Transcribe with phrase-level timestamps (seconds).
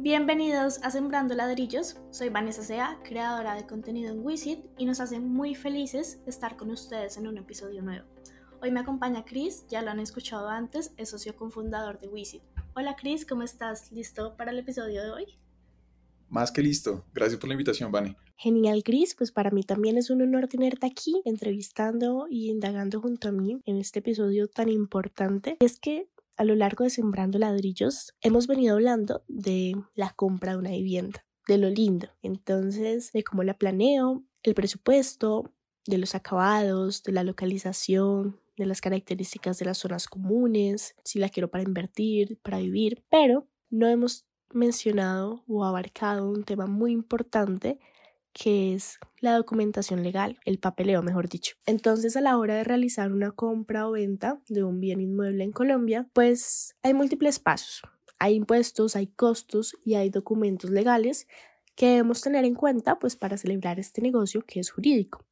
[0.00, 1.96] Bienvenidos a Sembrando Ladrillos.
[2.12, 6.70] Soy Vanessa Sea, creadora de contenido en Wisit y nos hace muy felices estar con
[6.70, 8.06] ustedes en un episodio nuevo.
[8.62, 12.42] Hoy me acompaña Chris, ya lo han escuchado antes, es socio cofundador de Wisit.
[12.76, 13.90] Hola Chris, ¿cómo estás?
[13.90, 15.26] ¿Listo para el episodio de hoy?
[16.28, 17.04] Más que listo.
[17.12, 18.16] Gracias por la invitación, Vane.
[18.36, 19.16] Genial, Chris.
[19.16, 23.60] Pues para mí también es un honor tenerte aquí entrevistando y indagando junto a mí
[23.64, 25.56] en este episodio tan importante.
[25.58, 26.08] Es que
[26.38, 31.26] a lo largo de Sembrando Ladrillos hemos venido hablando de la compra de una vivienda,
[31.48, 32.08] de lo lindo.
[32.22, 35.52] Entonces, de cómo la planeo, el presupuesto,
[35.84, 41.28] de los acabados, de la localización, de las características de las zonas comunes, si la
[41.28, 47.80] quiero para invertir, para vivir, pero no hemos mencionado o abarcado un tema muy importante
[48.38, 51.56] que es la documentación legal, el papeleo, mejor dicho.
[51.66, 55.50] Entonces, a la hora de realizar una compra o venta de un bien inmueble en
[55.50, 57.82] Colombia, pues hay múltiples pasos.
[58.20, 61.26] Hay impuestos, hay costos y hay documentos legales
[61.74, 65.24] que debemos tener en cuenta pues para celebrar este negocio que es jurídico.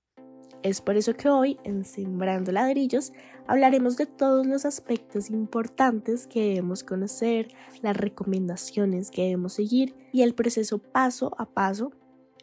[0.62, 3.12] Es por eso que hoy en Sembrando Ladrillos
[3.46, 7.48] hablaremos de todos los aspectos importantes que debemos conocer,
[7.82, 11.92] las recomendaciones que debemos seguir y el proceso paso a paso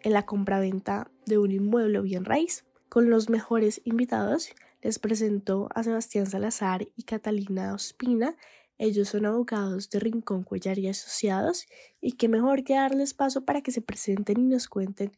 [0.03, 2.65] en la compraventa de un inmueble bien raíz.
[2.89, 4.49] Con los mejores invitados
[4.81, 8.35] les presento a Sebastián Salazar y Catalina Ospina.
[8.77, 11.65] Ellos son abogados de Rincón Cuellar y Asociados
[12.01, 15.11] y qué mejor que darles paso para que se presenten y nos cuenten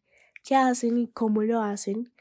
[0.44, 2.12] qué hacen y cómo lo hacen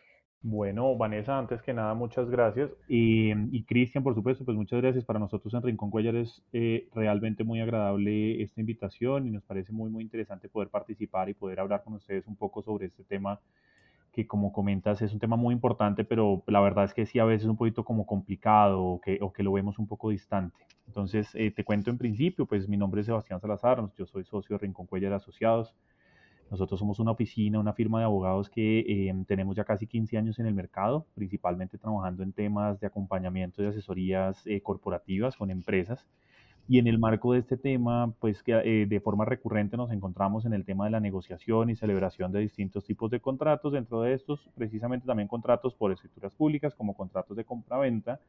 [0.47, 2.71] bueno, Vanessa, antes que nada, muchas gracias.
[2.87, 5.03] Y, Cristian, por supuesto, pues muchas gracias.
[5.03, 9.73] Para nosotros en Rincón Cuellar es eh, realmente muy agradable esta invitación y nos parece
[9.73, 13.41] muy, muy interesante poder participar y poder hablar con ustedes un poco sobre este tema
[14.13, 17.25] que, como comentas, es un tema muy importante, pero la verdad es que sí, a
[17.25, 20.67] veces es un poquito como complicado o que, o que lo vemos un poco distante.
[20.87, 24.59] Entonces, eh, te cuento en principio, pues mi nombre es Sebastián Salazar, yo soy socio
[24.59, 25.75] de Rincón Cuellar Asociados.
[26.51, 30.39] Nosotros somos una oficina, una firma de abogados que em, tenemos ya casi 15 años
[30.39, 36.07] en el mercado, principalmente trabajando en temas de acompañamiento y asesorías eh, corporativas con empresas.
[36.67, 40.47] Y en el marco de este tema, pues que eh, de forma recurrente nos encontramos
[40.47, 44.15] en el tema de la negociación y celebración de distintos tipos de contratos, dentro de
[44.15, 48.21] estos precisamente también contratos por escrituras públicas como contratos de compra-venta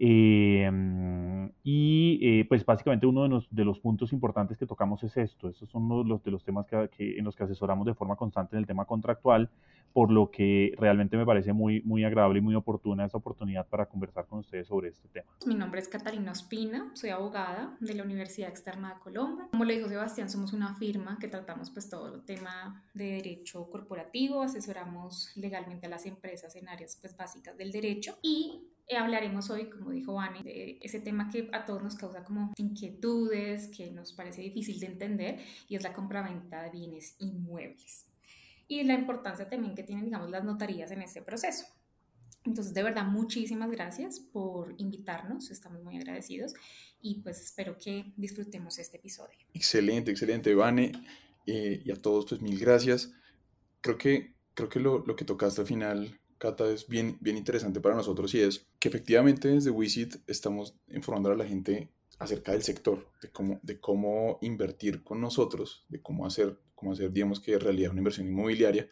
[0.00, 5.16] Em, y eh, pues básicamente uno de los, de los, puntos importantes que tocamos es
[5.16, 5.48] esto.
[5.48, 8.60] Estos son los, de los temas que, en los que asesoramos de forma constante en
[8.60, 9.50] el tema contractual,
[9.92, 13.86] por lo que realmente me parece muy, muy agradable y muy oportuna esta oportunidad para
[13.86, 15.26] conversar con ustedes sobre este tema.
[15.46, 19.48] Mi nombre es Catalina Ospina, soy abogada de la Universidad Externa de Colombia.
[19.50, 23.68] Como le dijo Sebastián, somos una firma que tratamos pues todo el tema de derecho
[23.68, 29.50] corporativo, asesoramos legalmente a las empresas en áreas pues básicas del derecho y eh, hablaremos
[29.50, 33.90] hoy, como dijo Vani, de ese tema que a todos nos causa como inquietudes, que
[33.90, 38.06] nos parece difícil de entender, y es la compraventa de bienes inmuebles.
[38.66, 41.66] Y la importancia también que tienen, digamos, las notarías en este proceso.
[42.44, 46.54] Entonces, de verdad, muchísimas gracias por invitarnos, estamos muy agradecidos
[47.02, 49.36] y pues espero que disfrutemos este episodio.
[49.52, 50.92] Excelente, excelente, Vane,
[51.46, 53.12] eh, y a todos, pues mil gracias.
[53.80, 57.80] Creo que, creo que lo, lo que tocaste al final Cata, es bien, bien interesante
[57.80, 62.62] para nosotros y es que efectivamente desde Wisit estamos informando a la gente acerca del
[62.62, 67.54] sector, de cómo, de cómo invertir con nosotros, de cómo hacer, cómo hacer, digamos que
[67.54, 68.88] en realidad una inversión inmobiliaria,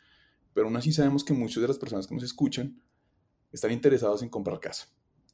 [0.54, 2.82] pero aún así sabemos que muchas de las personas que nos escuchan
[3.52, 4.88] están interesados en comprar casa.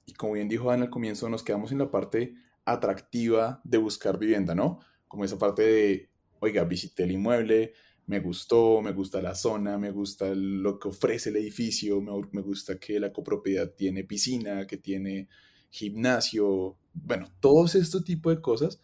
[0.05, 2.35] Y como bien dijo Dan al comienzo, nos quedamos en la parte
[2.65, 4.81] atractiva de buscar vivienda, ¿no?
[5.09, 7.73] Como esa parte de, oiga, visité el inmueble,
[8.07, 12.79] me gustó, me gusta la zona, me gusta lo que ofrece el edificio, me, gusta
[12.79, 15.29] que la copropiedad tiene piscina, que tiene
[15.71, 18.81] gimnasio, bueno, todos estos tipos de cosas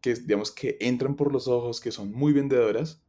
[0.00, 3.02] que digamos que entran por los ojos, que son muy vendedoras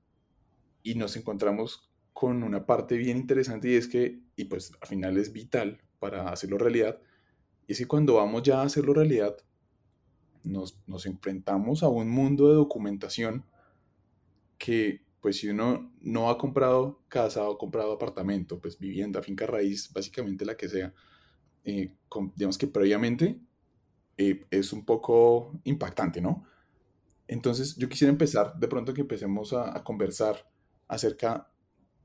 [0.84, 5.18] y nos encontramos con una parte bien interesante y es que, y pues al final
[5.18, 7.02] es vital para hacerlo realidad,
[7.68, 9.36] y es que cuando vamos ya a hacerlo realidad,
[10.44, 13.46] nos, nos enfrentamos a un mundo de documentación
[14.58, 19.92] que pues si uno no ha comprado casa o comprado apartamento, pues vivienda, finca raíz,
[19.92, 20.94] básicamente la que sea,
[21.64, 21.92] eh,
[22.36, 23.40] digamos que previamente
[24.20, 26.44] eh, es un poco impactante, ¿no?
[27.28, 30.48] Entonces yo quisiera empezar, de pronto que empecemos a, conversar
[30.88, 31.52] acerca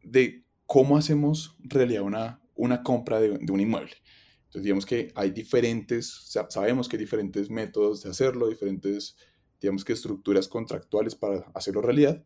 [0.03, 3.97] de cómo hacemos realidad una, una compra de, de un inmueble.
[4.45, 9.19] Entonces digamos que hay diferentes, sabemos que hay diferentes métodos de hacerlo, diferentes,
[9.61, 12.25] digamos que estructuras contractuales para hacerlo realidad,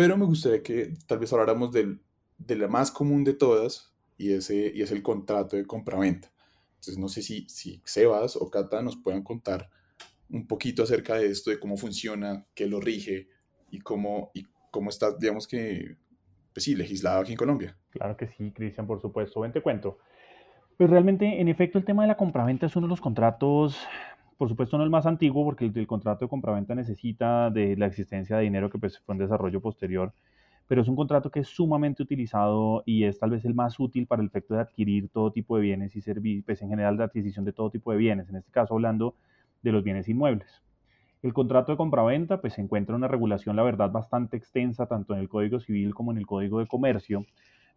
[0.00, 2.00] pero me gustaría que tal vez habláramos del,
[2.38, 6.32] de la más común de todas y, ese, y es el contrato de compraventa.
[6.76, 9.68] Entonces no sé si, si Sebas o Cata nos puedan contar
[10.30, 13.28] un poquito acerca de esto, de cómo funciona, qué lo rige
[13.70, 15.98] y cómo, y cómo está, digamos que,
[16.54, 17.76] pues sí, legislado aquí en Colombia.
[17.90, 19.40] Claro que sí, Cristian, por supuesto.
[19.40, 19.98] Ven, te cuento.
[20.78, 23.76] Pues realmente, en efecto, el tema de la compraventa es uno de los contratos,
[24.40, 28.38] por supuesto no el más antiguo, porque el, contrato de compraventa necesita de la existencia
[28.38, 30.14] de dinero que pues, fue un desarrollo posterior,
[30.66, 34.06] pero es un contrato que es sumamente utilizado y es tal vez el más útil
[34.06, 37.04] para el efecto de adquirir todo tipo de bienes y servicios, pues en general de
[37.04, 39.14] adquisición de todo tipo de bienes, en este caso hablando
[39.60, 40.62] de los bienes inmuebles.
[41.22, 45.20] El contrato de compraventa pues se encuentra una regulación, la verdad, bastante extensa, tanto en
[45.20, 47.26] el Código Civil como en el Código de Comercio,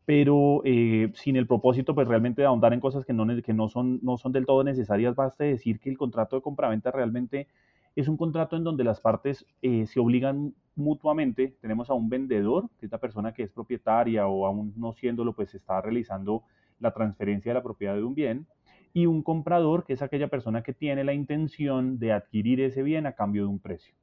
[0.06, 3.70] pero eh, sin el propósito pues realmente de ahondar en cosas que no, que no,
[3.70, 7.48] son, no son del todo necesarias, basta decir que el contrato de compraventa realmente
[7.96, 11.56] es un contrato en donde las partes eh, se obligan mutuamente.
[11.62, 15.34] Tenemos a un vendedor, que es la persona que es propietaria o aún no siéndolo,
[15.34, 16.44] pues está realizando
[16.80, 18.48] la transferencia de la propiedad de un bien,
[18.94, 23.06] y un comprador, que es aquella persona que tiene la intención de adquirir ese bien
[23.08, 23.96] a cambio de un precio.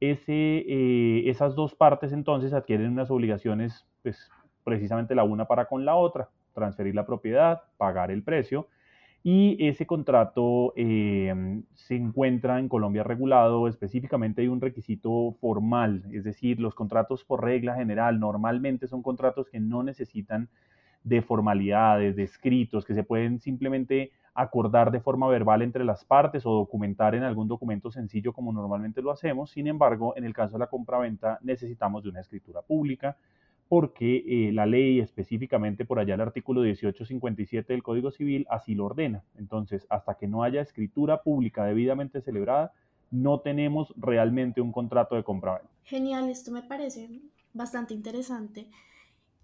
[0.00, 4.30] Ese, eh, esas dos partes entonces adquieren unas obligaciones pues,
[4.64, 8.68] precisamente la una para con la otra, transferir la propiedad, pagar el precio,
[9.22, 16.24] y ese contrato eh, se encuentra en Colombia regulado, específicamente hay un requisito formal, es
[16.24, 20.48] decir, los contratos por regla general normalmente son contratos que no necesitan
[21.04, 26.46] de formalidades, de escritos, que se pueden simplemente acordar de forma verbal entre las partes
[26.46, 29.50] o documentar en algún documento sencillo como normalmente lo hacemos.
[29.50, 33.16] Sin embargo, en el caso de la compraventa necesitamos de una escritura pública,
[33.70, 38.86] porque eh, la ley, específicamente por allá el artículo 1857 del Código Civil, así lo
[38.86, 39.22] ordena.
[39.38, 42.72] Entonces, hasta que no haya escritura pública debidamente celebrada,
[43.12, 45.70] no tenemos realmente un contrato de compraventa.
[45.84, 47.20] Genial, esto me parece
[47.54, 48.66] bastante interesante.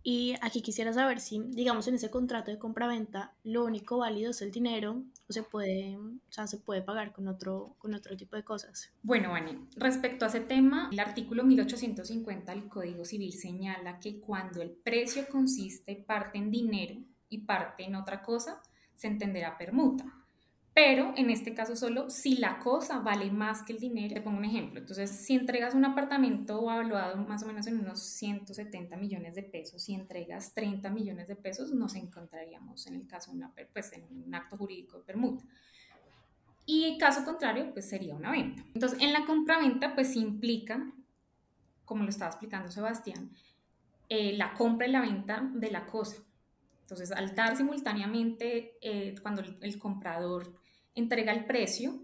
[0.08, 4.40] Y aquí quisiera saber si, digamos, en ese contrato de compraventa, lo único válido es
[4.40, 8.36] el dinero o se puede, o sea, se puede pagar con otro, con otro tipo
[8.36, 8.92] de cosas.
[9.02, 14.62] Bueno, Vani, respecto a ese tema, el artículo 1850 del Código Civil señala que cuando
[14.62, 18.62] el precio consiste parte en dinero y parte en otra cosa,
[18.94, 20.04] se entenderá permuta
[20.76, 24.12] pero en este caso solo si la cosa vale más que el dinero.
[24.12, 24.78] Te pongo un ejemplo.
[24.78, 29.82] Entonces, si entregas un apartamento evaluado más o menos en unos 170 millones de pesos,
[29.82, 33.32] si entregas 30 millones de pesos, nos encontraríamos en el caso
[33.72, 35.46] pues, en un acto jurídico de permuta.
[36.66, 38.62] Y caso contrario, pues sería una venta.
[38.74, 40.92] Entonces, en la compra-venta, pues implica,
[41.86, 43.30] como lo estaba explicando Sebastián,
[44.10, 46.18] eh, la compra y la venta de la cosa.
[46.82, 50.65] Entonces, al dar simultáneamente, eh, cuando el comprador
[50.96, 52.02] entrega el precio,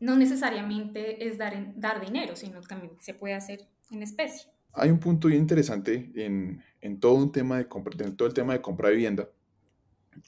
[0.00, 4.50] no necesariamente es dar, dar dinero, sino también se puede hacer en especie.
[4.74, 8.34] Hay un punto bien interesante en, en todo, un tema de compra, en todo el
[8.34, 9.28] tema de compra de vivienda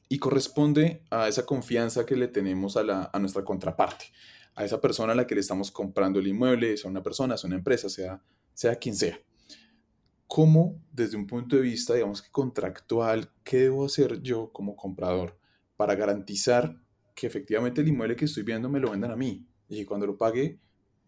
[0.09, 4.07] y corresponde a esa confianza que le tenemos a, la, a nuestra contraparte,
[4.55, 7.49] a esa persona a la que le estamos comprando el inmueble, sea una persona, sea
[7.49, 8.23] una empresa, sea,
[8.53, 9.19] sea quien sea.
[10.27, 15.39] ¿Cómo, desde un punto de vista, digamos que contractual, qué debo hacer yo como comprador
[15.77, 16.81] para garantizar
[17.15, 20.07] que efectivamente el inmueble que estoy viendo me lo vendan a mí y que cuando
[20.07, 20.59] lo pague,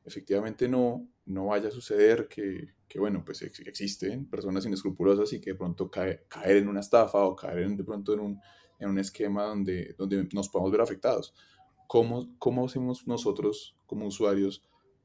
[0.04, 5.50] efectivamente no, no vaya a suceder que, que bueno, pues existen personas inescrupulosas y que
[5.50, 8.40] de pronto cae, caer en una estafa o caer de pronto en un,
[8.78, 11.34] en un esquema donde, donde nos podamos ver afectados.
[11.88, 14.62] ¿Cómo, ¿Cómo hacemos nosotros como usuarios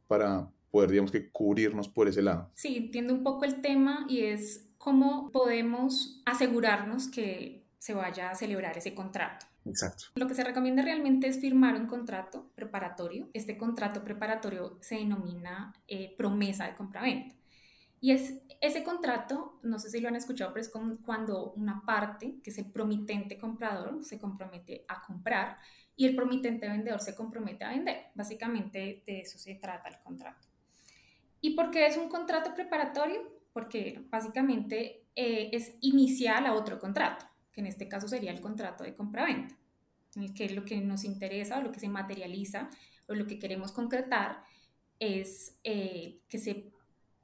[0.08, 2.52] para poder, digamos que, cubrirnos por ese lado?
[2.56, 8.36] Sí, entiendo un poco el tema y es cómo podemos asegurarnos que se vaya a
[8.36, 9.48] celebrar ese contrato.
[9.66, 10.06] Exacto.
[10.16, 13.30] Lo que se recomienda realmente es firmar un contrato preparatorio.
[13.34, 17.36] Este contrato preparatorio se denomina eh, promesa de compraventa.
[18.00, 20.72] Y es ese contrato, no sé si lo han escuchado, pero es
[21.06, 25.58] cuando una parte, que es el promitente comprador, se compromete a comprar
[25.96, 28.08] y el promitente vendedor se compromete a vender.
[28.16, 30.48] Básicamente de eso se trata el contrato.
[31.42, 33.22] ¿Y por qué es un contrato preparatorio?
[33.54, 38.84] Porque básicamente eh, es inicial a otro contrato que en este caso sería el contrato
[38.84, 39.58] de compraventa,
[40.16, 42.70] en el que lo que nos interesa o lo que se materializa
[43.08, 44.44] o lo que queremos concretar
[45.00, 46.72] es eh, que se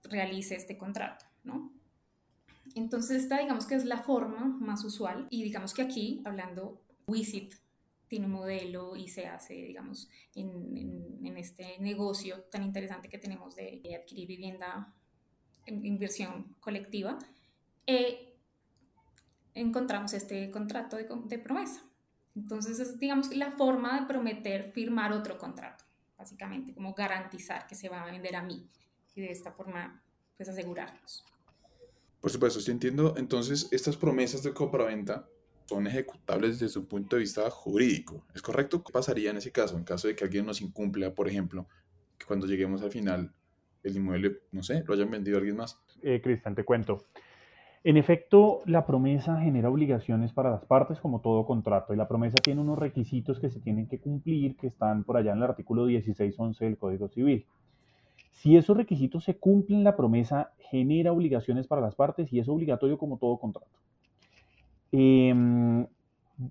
[0.03, 1.71] realice este contrato, ¿no?
[2.75, 7.55] Entonces esta digamos que es la forma más usual y digamos que aquí, hablando, Wisit
[8.07, 13.55] tiene un modelo y se hace, digamos, en, en, este negocio tan interesante que tenemos
[13.55, 14.93] de, adquirir vivienda
[15.65, 17.17] en inversión colectiva.
[17.85, 18.36] Eh,
[19.61, 21.81] encontramos este contrato de, promesa.
[22.35, 25.83] Entonces es, digamos, la forma de prometer firmar otro contrato,
[26.17, 28.69] básicamente, como garantizar que se va a vender a mí
[29.15, 30.01] y de esta forma,
[30.35, 31.25] pues asegurarnos.
[32.21, 35.27] Por supuesto, si entiendo, entonces estas promesas de compraventa
[35.65, 38.25] son ejecutables desde un punto de vista jurídico.
[38.33, 38.83] ¿Es correcto?
[38.83, 39.75] ¿Qué pasaría en ese caso?
[39.75, 41.67] En caso de que alguien nos incumpla, por ejemplo,
[42.17, 43.33] que cuando lleguemos al final
[43.83, 45.79] el inmueble, no sé, lo hayan vendido a alguien más.
[46.01, 47.07] Eh, Cristian, te cuento.
[47.83, 52.35] En efecto, la promesa genera obligaciones para las partes como todo contrato y la promesa
[52.43, 55.85] tiene unos requisitos que se tienen que cumplir que están por allá en el artículo
[55.85, 57.45] 1611 del Código Civil.
[58.31, 62.97] Si esos requisitos se cumplen, la promesa genera obligaciones para las partes y es obligatorio
[62.97, 63.67] como todo contrato.
[64.91, 65.85] Em,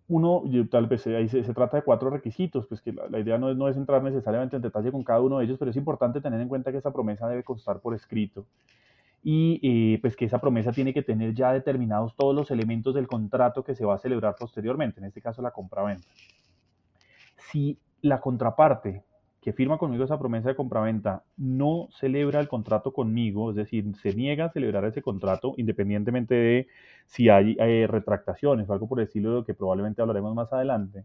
[0.08, 3.56] uno, tal vez ahí se, trata de cuatro requisitos, pues que la, idea no es,
[3.56, 6.40] no es entrar necesariamente en detalle con cada uno de ellos, pero es importante tener
[6.40, 8.46] en cuenta que esa promesa debe constar por escrito
[9.22, 13.06] y eh, pues que esa promesa tiene que tener ya determinados todos los elementos del
[13.06, 16.06] contrato que se va a celebrar posteriormente, en este caso la compra-venta.
[17.36, 19.02] Si la contraparte
[19.46, 24.12] que firma conmigo esa promesa de compraventa no celebra el contrato conmigo, es decir, se
[24.12, 26.66] niega a celebrar ese contrato, independientemente de
[27.06, 30.52] si hay eh, retractaciones o algo por el estilo de lo que probablemente hablaremos más
[30.52, 31.04] adelante,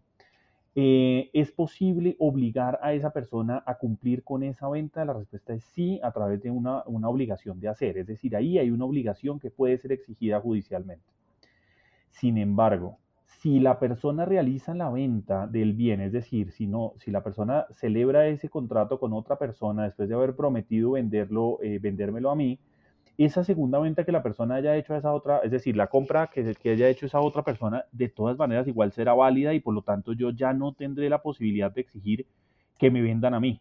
[0.74, 5.04] eh, ¿Es posible obligar a esa persona a cumplir con esa venta?
[5.04, 7.98] La respuesta es sí, a través de una, obligación de hacer.
[7.98, 11.04] Es decir, ahí hay una obligación que puede ser exigida judicialmente.
[12.10, 17.10] Sin embargo, si la persona realiza la venta del bien, es decir, si, no, si
[17.10, 22.30] la persona celebra ese contrato con otra persona después de haber prometido venderlo, eh, vendérmelo
[22.30, 22.58] a mí,
[23.18, 26.28] esa segunda venta que la persona haya hecho a esa otra, es decir, la compra
[26.28, 29.74] que, que haya hecho esa otra persona, de todas maneras igual será válida y por
[29.74, 32.26] lo tanto yo ya no tendré la posibilidad de exigir
[32.78, 33.60] que me vendan a mí.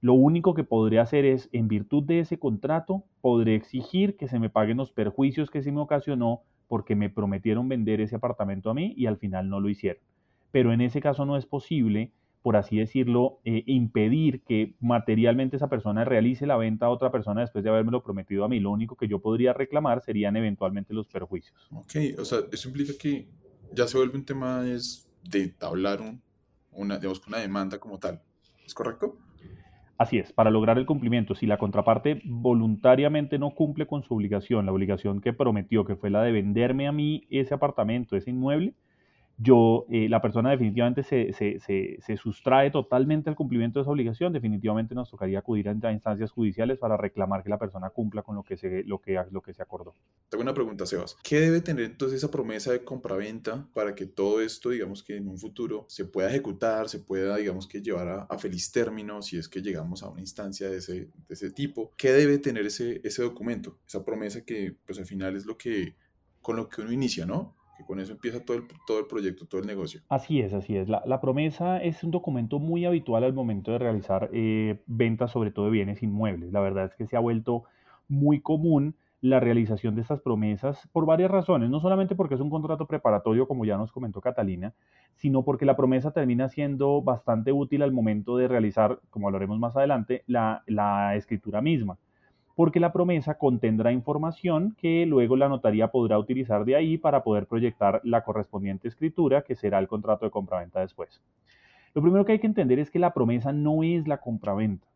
[0.00, 4.40] Lo único que podré hacer es, en virtud de ese contrato, podré exigir que se
[4.40, 8.74] me paguen los perjuicios que se me ocasionó porque me prometieron vender ese apartamento a
[8.74, 10.02] mí y al final no lo hicieron.
[10.50, 12.10] Pero en ese caso no es posible
[12.42, 17.40] por así decirlo, eh, impedir que materialmente esa persona realice la venta a otra persona
[17.40, 18.58] después de habérmelo prometido a mí.
[18.58, 21.68] Lo único que yo podría reclamar serían eventualmente los perjuicios.
[21.72, 23.28] Ok, o sea, eso implica que
[23.72, 26.00] ya se vuelve un tema es de tablar
[26.72, 28.20] una, digamos, una demanda como tal.
[28.66, 29.16] ¿Es correcto?
[29.98, 34.66] Así es, para lograr el cumplimiento, si la contraparte voluntariamente no cumple con su obligación,
[34.66, 38.74] la obligación que prometió, que fue la de venderme a mí ese apartamento, ese inmueble,
[39.38, 44.32] yo, eh, la persona definitivamente se, se, se, sustrae totalmente al cumplimiento de esa obligación,
[44.32, 48.42] definitivamente nos tocaría acudir a, instancias judiciales para reclamar que la persona cumpla con lo
[48.42, 49.94] que se, lo que, lo que se acordó.
[50.28, 51.16] Tengo una pregunta, Sebas.
[51.22, 55.28] ¿Qué debe tener entonces esa promesa de compraventa para que todo esto, digamos que en
[55.28, 59.48] un futuro se pueda ejecutar, se pueda, digamos que llevar a, feliz término si es
[59.48, 61.92] que llegamos a una instancia de ese, de ese tipo?
[61.96, 63.78] ¿Qué debe tener ese, ese documento?
[63.86, 65.96] Esa promesa que pues al final es lo que,
[66.40, 67.56] con lo que uno inicia, ¿no?
[67.84, 70.00] Con eso empieza todo el, todo el proyecto, todo el negocio.
[70.08, 70.88] Así es, así es.
[70.88, 75.66] La, promesa es un documento muy habitual al momento de realizar eh, ventas, sobre todo
[75.66, 76.52] de bienes inmuebles.
[76.52, 77.64] La verdad es que se ha vuelto
[78.08, 82.50] muy común la realización de estas promesas por varias razones, no solamente porque es un
[82.50, 84.74] contrato preparatorio, como ya nos comentó Catalina,
[85.14, 89.76] sino porque la promesa termina siendo bastante útil al momento de realizar, como hablaremos más
[89.76, 91.98] adelante, la, la escritura misma
[92.54, 97.46] porque la promesa contendrá información que luego la notaría podrá utilizar de ahí para poder
[97.46, 101.22] proyectar la correspondiente escritura que será el contrato de compraventa después.
[101.94, 104.86] Lo primero que hay que entender es que la promesa no es la compraventa.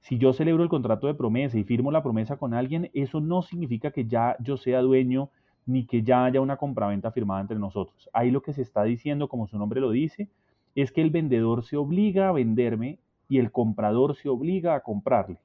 [0.00, 3.42] Si yo celebro el contrato de promesa y firmo la promesa con alguien, eso no
[3.42, 5.30] significa que ya yo sea dueño
[5.64, 8.10] ni que ya haya una compraventa firmada entre nosotros.
[8.12, 10.28] Ahí lo que se está diciendo, como su nombre lo dice,
[10.74, 15.38] es que el vendedor se obliga a venderme y el comprador se obliga a comprarle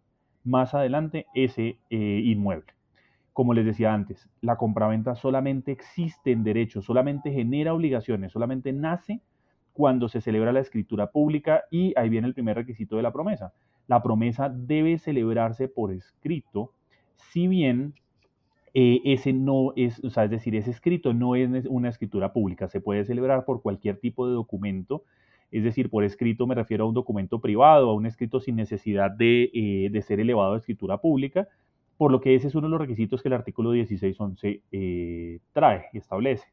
[0.48, 2.74] más adelante ese eh, inmueble.
[3.34, 9.22] Como les decía antes, la compraventa solamente existe en derecho, solamente genera obligaciones, solamente nace
[9.74, 13.54] cuando se celebra la escritura pública y ahí viene el primer requisito de la promesa.
[13.86, 16.74] La promesa debe celebrarse por escrito,
[17.16, 17.94] si bien
[18.74, 22.68] eh, ese no es, o sea, es decir, ese escrito no es una escritura pública,
[22.70, 25.04] se puede celebrar por cualquier tipo de documento
[25.52, 29.12] es decir, por escrito me refiero a un documento privado, a un escrito sin necesidad
[29.12, 31.48] de, eh, ser elevado a escritura pública,
[31.98, 35.86] por lo que ese es uno de los requisitos que el artículo 1611 eh, trae
[35.94, 36.48] y establece.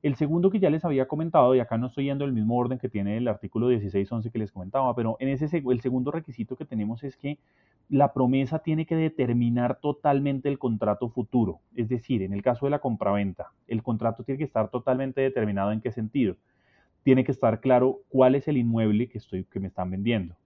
[0.00, 2.78] El segundo que ya les había comentado, y acá no estoy yendo el mismo orden
[2.78, 6.64] que tiene el artículo 1611 que les comentaba, pero en ese el segundo requisito que
[6.64, 7.38] tenemos es que
[7.88, 11.58] la promesa tiene que determinar totalmente el contrato futuro.
[11.74, 15.72] Es decir, en el caso de la compraventa, el contrato tiene que estar totalmente determinado
[15.72, 16.36] en qué sentido
[17.02, 20.36] tiene que estar claro cuál es el inmueble que, estoy, que me están vendiendo.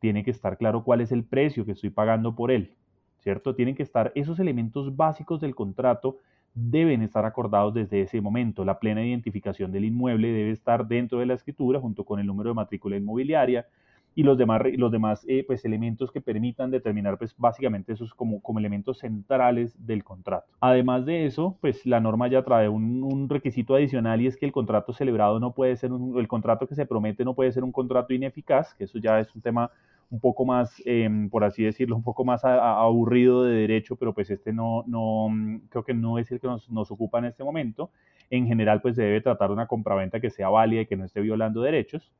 [0.00, 2.74] Tiene que estar claro cuál es el precio que estoy pagando por él,
[3.18, 3.54] ¿cierto?
[3.54, 6.18] Tienen que estar esos elementos básicos del contrato
[6.54, 8.64] deben estar acordados desde ese momento.
[8.64, 12.50] La plena identificación del inmueble debe estar dentro de la escritura junto con el número
[12.50, 13.66] de matrícula inmobiliaria,
[14.14, 18.40] y los demás, los demás eh, pues, elementos que permitan determinar pues, básicamente esos como,
[18.42, 20.46] como elementos centrales del contrato.
[20.60, 24.46] Además de eso, pues la norma ya trae un, un requisito adicional y es que
[24.46, 27.64] el contrato celebrado no puede ser, un, el contrato que se promete no puede ser
[27.64, 29.70] un contrato ineficaz, que eso ya es un tema
[30.10, 34.28] un poco más, em, por así decirlo, un poco más aburrido de derecho, pero pues
[34.30, 35.28] este no, no,
[35.68, 37.90] creo que no es el que nos, nos ocupa en este momento.
[38.28, 41.20] En general, pues se debe tratar una compraventa que sea válida y que no esté
[41.20, 42.12] violando derechos.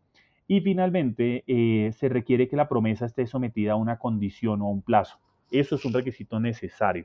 [0.51, 4.71] Y finalmente, eh, se requiere que la promesa esté sometida a una condición o a
[4.71, 5.21] un plazo.
[5.53, 7.05] Eso es un requisito necesario.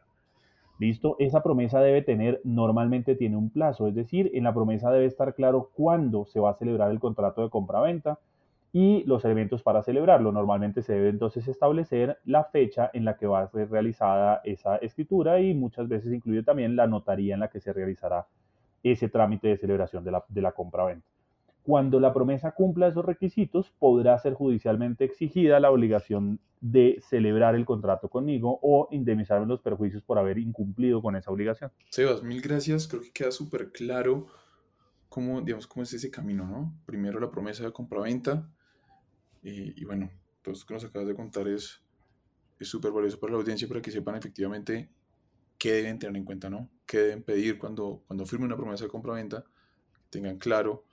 [0.80, 1.16] ¿Listo?
[1.20, 5.36] Esa promesa debe tener, normalmente tiene un plazo, es decir, en la promesa debe estar
[5.36, 8.18] claro cuándo se va a celebrar el contrato de compraventa,
[8.74, 10.32] y los elementos para celebrarlo.
[10.32, 14.78] Normalmente se debe entonces establecer la fecha en la que va a ser realizada esa
[14.78, 18.26] escritura y muchas veces incluye también la notaría en la que se realizará
[18.82, 21.15] ese trámite de celebración de la, de la compra-venta.
[21.66, 27.66] Cuando la promesa cumpla esos requisitos, podrá ser judicialmente exigida la obligación de celebrar el
[27.66, 31.72] contrato conmigo o indemnizarme los perjuicios por haber incumplido con esa obligación.
[31.90, 32.88] Sebas, mil gracias.
[32.88, 34.28] Creo que queda súper claro
[35.10, 36.72] cómo, digamos, cómo es ese camino, ¿no?
[36.86, 38.48] Primero la promesa de compra-venta,
[39.42, 40.12] y, bueno,
[40.44, 41.82] todo esto que nos acabas de contar es
[42.62, 44.90] súper valioso para la audiencia para que sepan efectivamente
[45.58, 46.70] qué deben tener en cuenta, ¿no?
[46.86, 49.44] ¿Qué deben pedir cuando, cuando firmen una promesa de compra-venta?
[50.12, 50.86] Tengan claro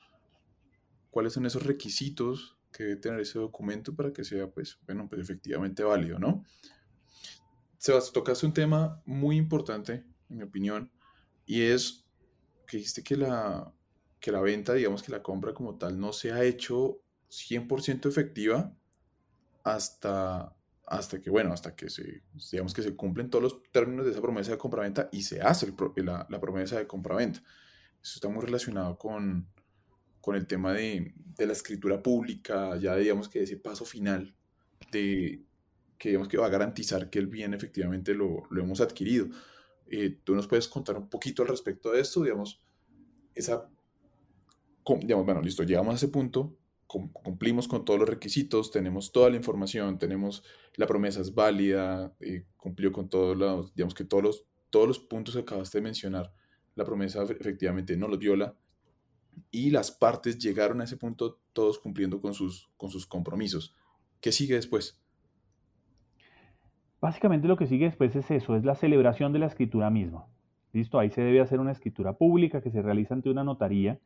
[1.12, 5.21] cuáles son esos requisitos que debe tener ese documento para que sea, pues, bueno, pues
[5.21, 6.42] efectivamente válido, ¿no?
[7.76, 10.90] Sebas, tocaste un tema muy importante, en mi opinión,
[11.45, 12.07] y es
[12.66, 13.71] que dijiste que la,
[14.21, 18.75] que la venta, digamos que la compra como tal, no se ha hecho 100% efectiva
[19.64, 24.12] hasta, hasta que, bueno, hasta que se, digamos que se cumplen todos los términos de
[24.12, 27.40] esa promesa de compraventa y se hace la, la, promesa de compraventa.
[28.02, 29.47] Eso está muy relacionado con,
[30.23, 34.35] con el tema de, de, la escritura pública, ya digamos que ese paso final
[34.91, 35.43] de
[35.99, 39.26] que digamos que va a garantizar que el bien efectivamente lo, lo hemos adquirido.
[39.87, 42.23] Eh, ¿Tú nos puedes contar un poquito al respecto de esto?
[42.23, 42.61] Digamos,
[43.35, 43.69] esa,
[45.00, 49.37] digamos, bueno, listo, llegamos a ese punto, cumplimos con todos los requisitos, tenemos toda la
[49.37, 54.47] información, tenemos la promesa es válida, y cumplió con todos los, digamos que todos los,
[54.71, 56.32] todos los puntos que acabaste de mencionar,
[56.75, 58.56] la promesa efectivamente no los viola
[59.50, 63.76] y las partes llegaron a ese punto todos cumpliendo con sus, con sus compromisos.
[64.21, 64.99] ¿Qué sigue después?
[67.00, 70.26] Básicamente lo que sigue después es eso, es la celebración de la escritura misma.
[70.73, 70.99] ¿Listo?
[70.99, 73.99] Ahí se debe hacer una escritura pública que se realiza ante una notaría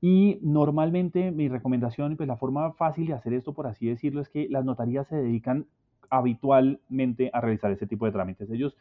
[0.00, 4.28] y normalmente mi recomendación, pues la forma fácil de hacer esto, por así decirlo, es
[4.28, 5.66] que las notarías se dedican
[6.10, 8.50] habitualmente a realizar ese tipo de trámites.
[8.50, 8.76] Ellos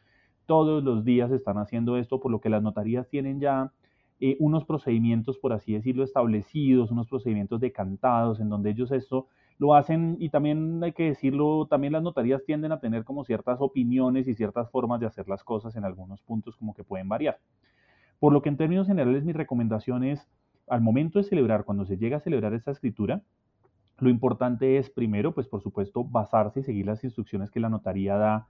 [0.47, 3.71] todos los días están haciendo esto, por lo que las notarías tienen ya
[4.21, 9.73] eh, unos procedimientos, por así decirlo, establecidos, unos procedimientos decantados, en donde ellos esto lo
[9.73, 14.27] hacen y también hay que decirlo, también las notarías tienden a tener como ciertas opiniones
[14.27, 17.39] y ciertas formas de hacer las cosas en algunos puntos como que pueden variar.
[18.19, 20.27] Por lo que en términos generales mi recomendación es
[20.67, 23.23] al momento de celebrar, cuando se llega a celebrar esta escritura,
[23.97, 28.17] lo importante es primero, pues por supuesto, basarse y seguir las instrucciones que la notaría
[28.17, 28.47] da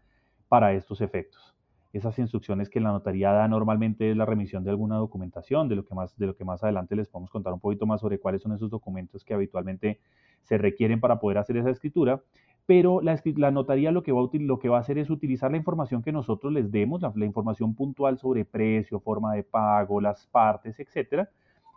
[0.50, 1.56] para estos efectos.
[1.93, 5.86] Esas instrucciones que la notaría da normalmente es la remisión de alguna documentación, de lo
[5.86, 8.41] que más, de lo que más adelante les podemos contar un poquito más sobre cuáles
[8.41, 9.99] son esos documentos que habitualmente
[10.43, 12.21] se requieren para poder hacer esa escritura.
[12.65, 15.51] Pero la, la notaría lo que, va a, lo que va a hacer es utilizar
[15.51, 19.99] la información que nosotros les demos, la, la información puntual sobre precio, forma de pago,
[19.99, 21.30] las partes, etcétera,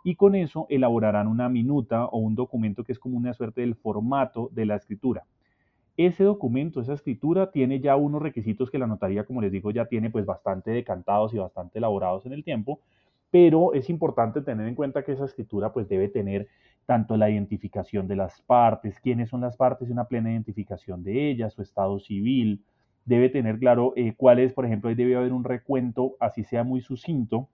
[0.03, 3.75] y con eso elaborarán una minuta o un documento que es como una suerte del
[3.75, 5.25] formato de la escritura.
[5.97, 9.85] Ese documento, esa escritura, tiene ya unos requisitos que la notaría, como les digo, ya
[9.85, 12.81] tiene pues bastante decantados y bastante elaborados en el tiempo,
[13.31, 16.47] pero es importante tener en cuenta que esa escritura pues debe tener
[16.85, 21.29] tanto la identificación de las partes, quiénes son las partes y una plena identificación de
[21.29, 22.61] ellas, su estado civil,
[23.05, 26.63] debe tener claro eh, cuál es, por ejemplo, ahí debe haber un recuento, así sea
[26.63, 27.47] muy sucinto,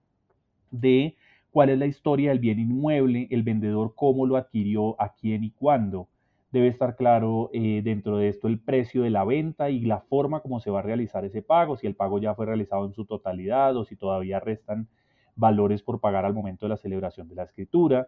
[0.71, 1.15] de
[1.51, 5.51] cuál es la historia del bien inmueble, el vendedor cómo lo adquirió, a quién y
[5.51, 6.07] cuándo.
[6.51, 10.41] Debe estar claro eh, dentro de esto el precio de la venta y la forma
[10.41, 13.05] como se va a realizar ese pago, si el pago ya fue realizado en su
[13.05, 14.89] totalidad o si todavía restan
[15.35, 18.07] valores por pagar al momento de la celebración de la escritura.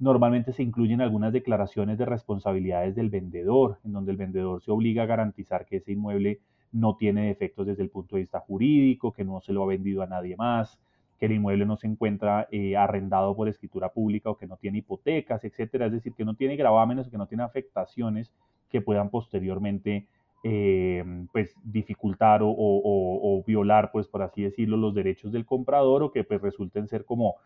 [0.00, 5.04] Normalmente se incluyen algunas declaraciones de responsabilidades del vendedor, en donde el vendedor se obliga
[5.04, 6.40] a garantizar que ese inmueble
[6.72, 10.02] no tiene defectos desde el punto de vista jurídico, que no se lo ha vendido
[10.02, 10.80] a nadie más,
[11.24, 14.78] que el inmueble no se encuentra eh, arrendado por escritura pública o que no tiene
[14.78, 18.30] hipotecas, etcétera, es decir, que no tiene gravámenes o que no tiene afectaciones
[18.68, 20.06] que puedan posteriormente
[20.42, 26.12] eh, pues dificultar o, o, violar, pues por así decirlo, los derechos del comprador o
[26.12, 27.36] que pues resulten ser como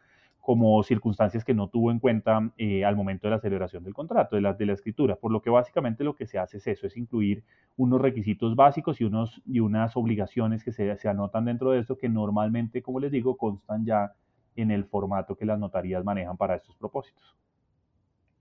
[0.49, 4.35] como circunstancias que no tuvo en cuenta eh, al momento de la celebración del contrato,
[4.35, 5.17] de la, de la escritura.
[5.17, 7.45] Por lo que básicamente lo que se hace es eso, es incluir
[7.77, 11.99] unos requisitos básicos y, unos, y unas obligaciones que se, se anotan dentro de esto
[11.99, 14.15] que normalmente, como les digo, constan ya
[14.57, 17.37] en el formato que las notarías manejan para estos propósitos.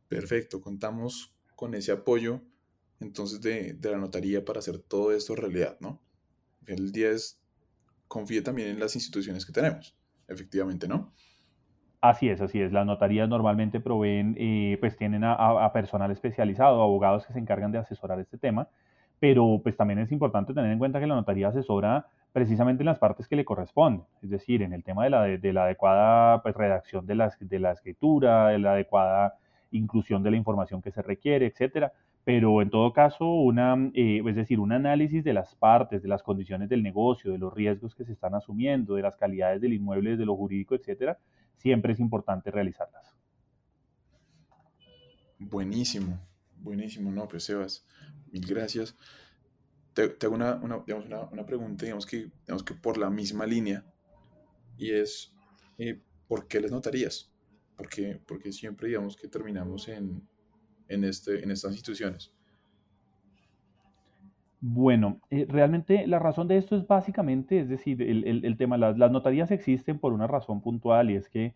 [0.08, 2.40] Perfecto, contamos con ese apoyo
[3.02, 6.02] entonces de, de la notaría para hacer todo esto realidad, ¿no?
[6.68, 7.44] El día es,
[8.08, 9.94] confíe también en las instituciones que tenemos,
[10.30, 11.12] efectivamente, ¿no?
[12.02, 12.72] Así es, así es.
[12.72, 17.80] Las notarías normalmente proveen, eh, pues tienen a, personal especializado, abogados que se encargan de
[17.80, 18.68] asesorar este tema,
[19.20, 23.00] pero pues también es importante tener en cuenta que la notaría asesora precisamente en las
[23.00, 26.56] partes que le corresponden, es decir, en el tema de la, de, la adecuada pues,
[26.56, 29.36] redacción de la, de la escritura, de la adecuada
[29.72, 31.94] inclusión de la información que se requiere, etcétera
[32.28, 36.22] pero en todo caso, una, eh, es decir, un análisis de las partes, de las
[36.24, 40.18] condiciones del negocio, de los riesgos que se están asumiendo, de las calidades del inmueble,
[40.18, 41.18] de lo jurídico, etcétera,
[41.58, 43.16] siempre es importante realizarlas.
[45.40, 46.20] Buenísimo,
[46.56, 47.86] buenísimo, no, pues Sebas,
[48.32, 48.96] mil gracias.
[49.94, 53.86] Te, hago una, una, digamos, una, pregunta, digamos que, digamos que por la misma línea,
[54.78, 55.34] y es,
[55.78, 57.32] eh, ¿por qué les notarías?
[57.76, 60.28] Porque, porque siempre, digamos, que terminamos en,
[60.88, 62.32] en, este, en estas instituciones?
[64.60, 69.12] Bueno, eh, realmente la razón de esto es básicamente, es decir, el, tema, las, las,
[69.12, 71.54] notarías existen por una razón puntual y es que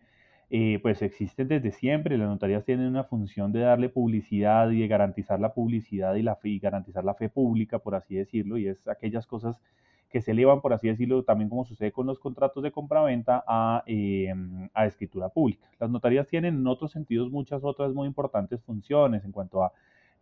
[0.50, 4.86] eh, pues existen desde siempre, las notarías tienen una función de darle publicidad y de
[4.86, 8.68] garantizar la publicidad y, la fe, y garantizar la fe pública, por así decirlo, y
[8.68, 9.60] es aquellas cosas
[10.10, 13.82] que se elevan, por así decirlo, también como sucede con los contratos de compraventa, a,
[13.86, 15.66] em, a escritura pública.
[15.80, 19.72] Las notarías tienen en otros sentidos muchas otras muy importantes funciones en cuanto a eh,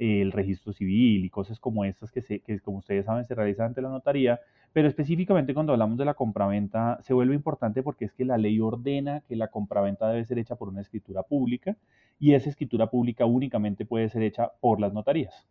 [0.01, 3.67] el registro civil y cosas como estas que, se, que, como ustedes saben, se realizan
[3.67, 4.41] ante la notaría,
[4.73, 8.61] pero específicamente cuando hablamos de la compraventa se vuelve importante porque es que la ley
[8.61, 11.77] ordena que la compraventa debe ser hecha por una escritura pública
[12.19, 15.47] y esa escritura pública únicamente puede ser hecha por las notarías.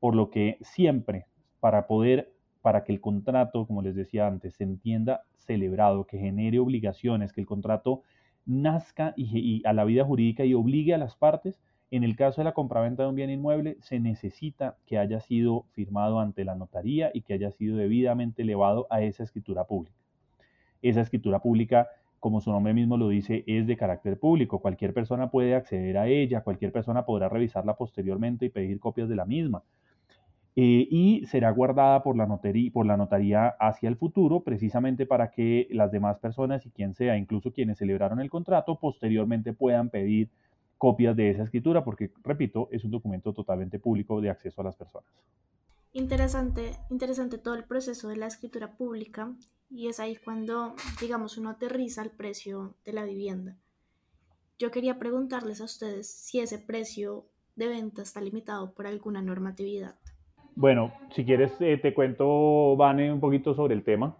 [0.00, 1.26] Por lo que siempre,
[1.60, 6.58] para poder para que el contrato, como les decía antes, se entienda celebrado, que genere
[6.58, 8.00] obligaciones, que el contrato
[8.46, 11.60] nazca y, a la vida jurídica y obligue a las partes.
[11.94, 15.66] En el caso de la compraventa de un bien inmueble, se necesita que haya sido
[15.74, 19.94] firmado ante la notaría y que haya sido debidamente elevado a esa escritura pública.
[20.82, 21.86] Esa escritura pública,
[22.18, 24.58] como su nombre mismo lo dice, es de carácter público.
[24.58, 29.14] Cualquier persona puede acceder a ella, cualquier persona podrá revisarla posteriormente y pedir copias de
[29.14, 29.62] la misma.
[30.56, 35.30] Eh, y será guardada por la, notaría, por la notaría hacia el futuro, precisamente para
[35.30, 40.28] que las demás personas y quien sea, incluso quienes celebraron el contrato, posteriormente puedan pedir
[40.84, 44.76] copias de esa escritura, porque, repito, es un documento totalmente público de acceso a las
[44.76, 45.08] personas.
[45.94, 49.32] Interesante, interesante todo el proceso de la escritura pública
[49.70, 53.56] y es ahí cuando, digamos, uno aterriza el precio de la vivienda.
[54.58, 57.24] Yo quería preguntarles a ustedes si ese precio
[57.56, 59.94] de venta está limitado por alguna normatividad.
[60.54, 64.18] Bueno, si quieres eh, te cuento, Vane, un poquito sobre el tema.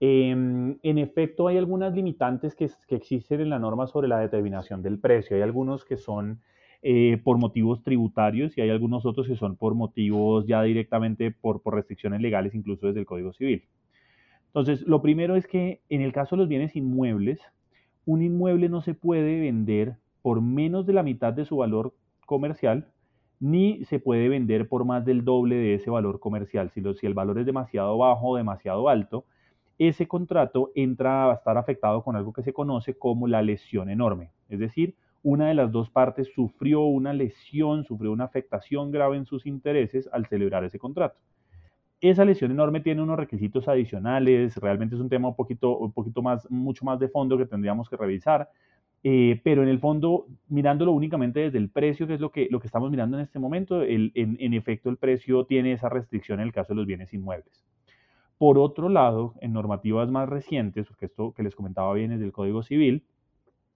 [0.00, 4.98] Em, en efecto, hay algunas limitantes que, existen en la norma sobre la determinación del
[4.98, 5.36] precio.
[5.36, 6.40] Hay algunos que son
[6.82, 11.60] eh, por motivos tributarios y hay algunos otros que son por motivos ya directamente por,
[11.64, 13.64] restricciones legales, incluso desde el Código Civil.
[14.46, 17.40] Entonces, lo primero es que en el caso de los bienes inmuebles,
[18.06, 22.86] un inmueble no se puede vender por menos de la mitad de su valor comercial
[23.40, 26.70] ni se puede vender por más del doble de ese valor comercial.
[26.70, 29.24] Si, si el valor es demasiado bajo o demasiado alto,
[29.78, 34.32] ese contrato entra a estar afectado con algo que se conoce como la lesión enorme.
[34.48, 39.26] Es decir, una de las dos partes sufrió una lesión, sufrió una afectación grave en
[39.26, 41.18] sus intereses al celebrar ese contrato.
[42.00, 46.22] Esa lesión enorme tiene unos requisitos adicionales, realmente es un tema un poquito, un poquito
[46.22, 48.48] más, mucho más de fondo que tendríamos que revisar,
[49.02, 52.60] eh, pero en el fondo, mirándolo únicamente desde el precio, que es lo que, lo
[52.60, 56.46] que estamos mirando en este momento, en, en, efecto el precio tiene esa restricción en
[56.46, 57.64] el caso de los bienes inmuebles.
[58.38, 62.32] Por otro lado, en normativas más recientes, porque esto que les comentaba bien es del
[62.32, 63.04] Código Civil,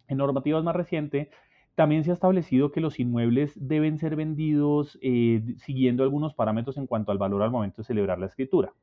[0.09, 1.29] en normativas más recientes
[1.75, 6.87] también se ha establecido que los inmuebles deben ser vendidos eh, siguiendo algunos parámetros en
[6.87, 8.75] cuanto al valor al momento de celebrar la escritura.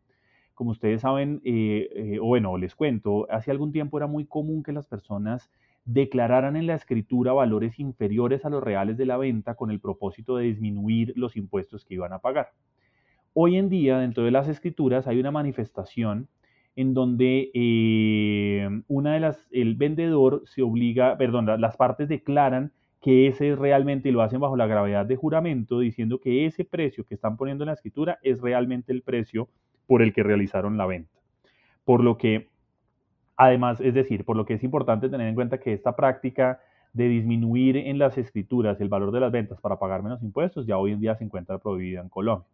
[0.56, 4.74] Como ustedes saben, eh, o bueno, les cuento, hace algún tiempo era muy común que
[4.74, 5.50] las personas
[5.86, 10.36] declararan en la escritura valores inferiores a los reales de la venta con el propósito
[10.36, 12.50] de disminuir los impuestos que iban a pagar.
[13.34, 16.28] Hoy en día, dentro de las escrituras, hay una manifestación
[16.76, 23.28] en donde eh, una de las, el vendedor se obliga, perdón, las partes declaran que
[23.28, 27.06] ese es realmente, y lo hacen bajo la gravedad de juramento, diciendo que ese precio
[27.06, 29.50] que están poniendo en la escritura es realmente el precio
[29.88, 31.20] por el que realizaron la venta.
[31.86, 32.50] Por lo que
[33.42, 36.60] Además, es decir, por lo que es importante tener en cuenta que esta práctica
[36.92, 40.78] de disminuir en las escrituras el valor de las ventas para pagar menos impuestos ya
[40.78, 42.50] hoy en día se encuentra prohibida en Colombia.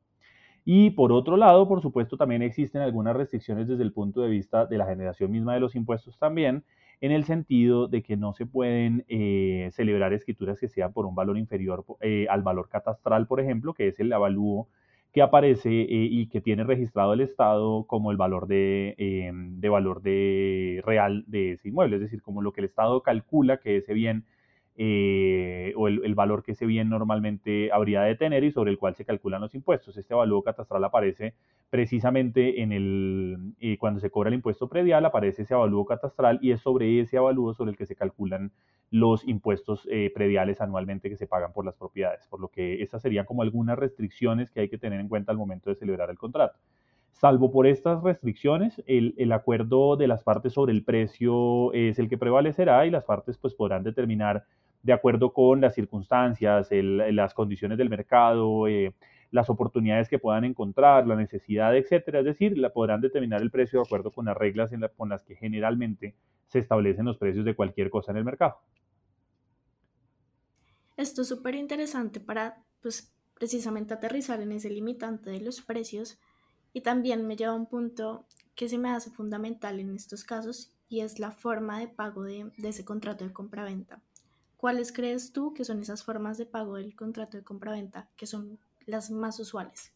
[0.66, 4.66] Y por otro lado, por supuesto, también existen algunas restricciones desde el punto de vista
[4.66, 6.64] de la generación misma de los impuestos también,
[7.02, 11.14] en el sentido de que no se pueden eh, celebrar escrituras que sean por un
[11.14, 14.68] valor inferior eh, al valor catastral, por ejemplo, que es el avalúo
[15.16, 19.70] que aparece eh, y que tiene registrado el Estado como el valor de, eh, de,
[19.70, 23.78] valor de real de ese inmueble, es decir, como lo que el Estado calcula que
[23.78, 24.26] ese bien
[24.78, 28.94] eh, o el, valor que ese bien normalmente habría de tener y sobre el cual
[28.96, 29.96] se calculan los impuestos.
[29.96, 31.34] Este avalúo catastral aparece
[31.70, 36.52] precisamente en el, eh, cuando se cobra el impuesto predial, aparece ese avalúo catastral y
[36.52, 38.52] es sobre ese avalúo sobre el que se calculan
[38.92, 43.02] los impuestos eh, prediales anualmente que se pagan por las propiedades, por lo que esas
[43.02, 46.18] serían como algunas restricciones que hay que tener en cuenta al momento de celebrar el
[46.18, 46.60] contrato.
[47.14, 52.10] Salvo por estas restricciones, el, el, acuerdo de las partes sobre el precio es el
[52.10, 54.44] que prevalecerá y las partes pues podrán determinar
[54.86, 58.94] de acuerdo con las circunstancias, el, las condiciones del mercado, eh,
[59.32, 62.20] las oportunidades que puedan encontrar, la necesidad, etcétera.
[62.20, 65.24] Es decir, la podrán determinar el precio de acuerdo con las reglas en con las
[65.24, 66.14] que generalmente
[66.46, 68.60] se establecen los precios de cualquier cosa en el mercado.
[70.98, 76.20] Esto es súper interesante para, pues, precisamente aterrizar en ese limitante de los precios
[76.74, 80.72] y también me lleva a un punto que se me hace fundamental en estos casos
[80.88, 84.00] y es la forma de pago de, de ese contrato de compraventa.
[84.66, 88.58] ¿Cuáles crees tú que son esas formas de pago del contrato de compraventa que son
[88.88, 89.94] las más usuales?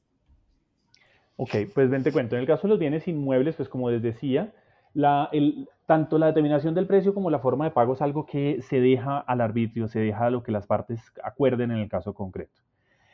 [1.38, 2.36] Ok, pues ven te cuento.
[2.36, 4.54] En el caso de los bienes inmuebles, pues como les decía,
[4.94, 8.62] la, el, tanto la determinación del precio como la forma de pago es algo que
[8.62, 12.14] se deja al arbitrio, se deja a lo que las partes acuerden en el caso
[12.14, 12.62] concreto.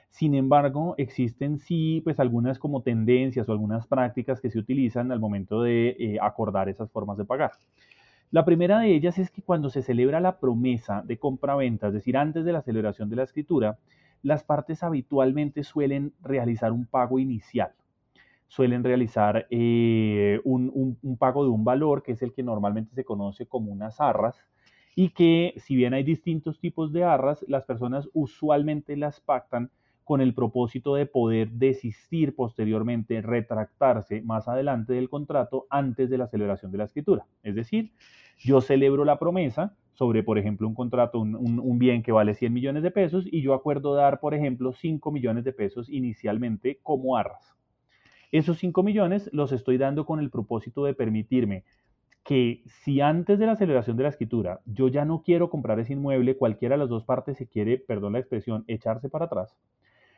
[0.10, 5.22] Sin embargo, existen sí, pues algunas como tendencias o algunas prácticas que se utilizan al
[5.22, 7.54] momento de eh, acordar esas formas de pagar.
[8.32, 12.18] La primera de ellas es que cuando se celebra la promesa de compra-venta, es decir,
[12.18, 13.78] antes de la celebración de la escritura,
[14.24, 17.72] las partes habitualmente suelen realizar un pago inicial.
[18.48, 23.06] Suelen realizar eh, un, un, pago de un valor, que es el que normalmente se
[23.06, 24.36] conoce como unas arras,
[24.96, 29.70] y que si bien hay distintos tipos de arras, las personas usualmente las pactan
[30.06, 36.28] con el propósito de poder desistir posteriormente, retractarse más adelante del contrato antes de la
[36.28, 37.26] celebración de la escritura.
[37.44, 37.92] Es decir,
[38.38, 42.54] yo celebro la promesa sobre, por ejemplo, un contrato, un, un, bien que vale 100
[42.54, 47.18] millones de pesos y yo acuerdo dar, por ejemplo, 5 millones de pesos inicialmente como
[47.18, 47.56] arras.
[48.32, 51.64] Esos 5 millones los estoy dando con el propósito de permitirme
[52.24, 55.94] que si antes de la celebración de la escritura yo ya no quiero comprar ese
[55.94, 59.56] inmueble, cualquiera de las dos partes se quiere, perdón la expresión, echarse para atrás,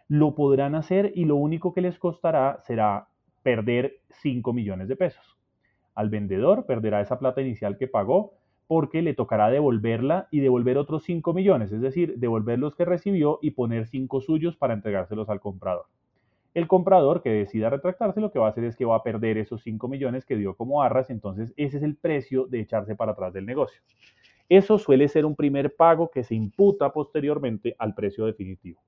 [0.08, 3.10] lo podrán hacer y lo único que les costará será
[3.44, 5.38] perder 5 millones de pesos.
[5.96, 8.34] Al vendedor perderá esa plata inicial que pagó
[8.68, 13.40] porque le tocará devolverla y devolver otros 5 millones, es decir, devolver los que recibió
[13.42, 15.86] y poner 5 suyos para entregárselos al comprador.
[16.54, 19.38] El comprador que decida retractarse lo que va a hacer es que va a perder
[19.38, 23.12] esos 5 millones que dio como arras, entonces ese es el precio de echarse para
[23.14, 23.82] atrás del negocio.
[24.50, 28.82] Eso suele ser un primer pago que se imputa posteriormente al precio definitivo.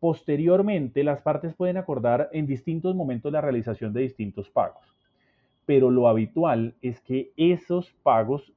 [0.00, 4.94] Posteriormente, las partes pueden acordar en distintos momentos la realización de distintos pagos,
[5.64, 8.52] pero lo habitual es que esos pagos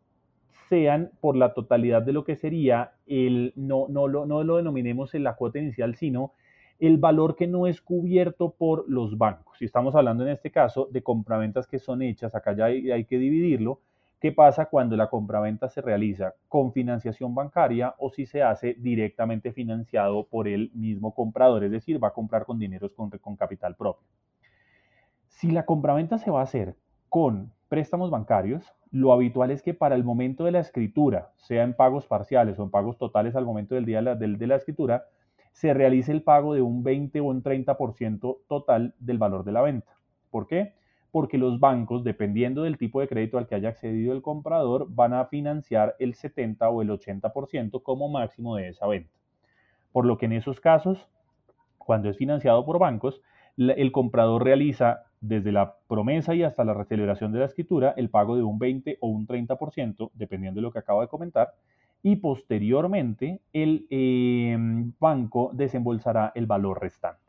[0.70, 5.16] sean por la totalidad de lo que sería el, no, no, lo, no lo denominemos
[5.16, 5.60] en la cuota
[5.96, 6.34] sino
[6.80, 9.58] el valor que no es cubierto por los bancos.
[9.58, 13.04] Si estamos hablando en este caso de compraventas que son hechas, acá ya hay, hay
[13.04, 13.82] que dividirlo,
[14.20, 19.54] ¿Qué pasa cuando la compraventa se realiza con financiación bancaria o si se hace directamente
[19.54, 21.64] financiado por el mismo comprador?
[21.64, 24.06] Es decir, va a comprar con dineros con, con capital propio.
[25.28, 26.76] Si la compraventa se va a hacer
[27.08, 31.74] con préstamos bancarios, lo habitual es que para el momento de la escritura, sea en
[31.74, 35.06] pagos parciales o en pagos totales al momento del día de la, de, la escritura,
[35.54, 39.62] se realice el pago de un 20 o un 30% total del valor de la
[39.62, 39.94] venta.
[40.30, 40.74] ¿Por qué?
[41.12, 45.14] Porque los bancos, dependiendo del tipo de crédito al que haya accedido el comprador, van
[45.14, 49.12] a financiar el 70 o el 80% como máximo de esa venta.
[49.92, 51.08] Por lo que en esos casos,
[51.78, 53.22] cuando es financiado por bancos,
[53.58, 58.36] el comprador realiza desde la promesa y hasta la celebración de la escritura el pago
[58.36, 61.54] de un 20 o un 30%, dependiendo de lo que acabo de comentar,
[62.02, 64.58] y posteriormente el eh,
[65.00, 67.29] banco desembolsará el valor restante.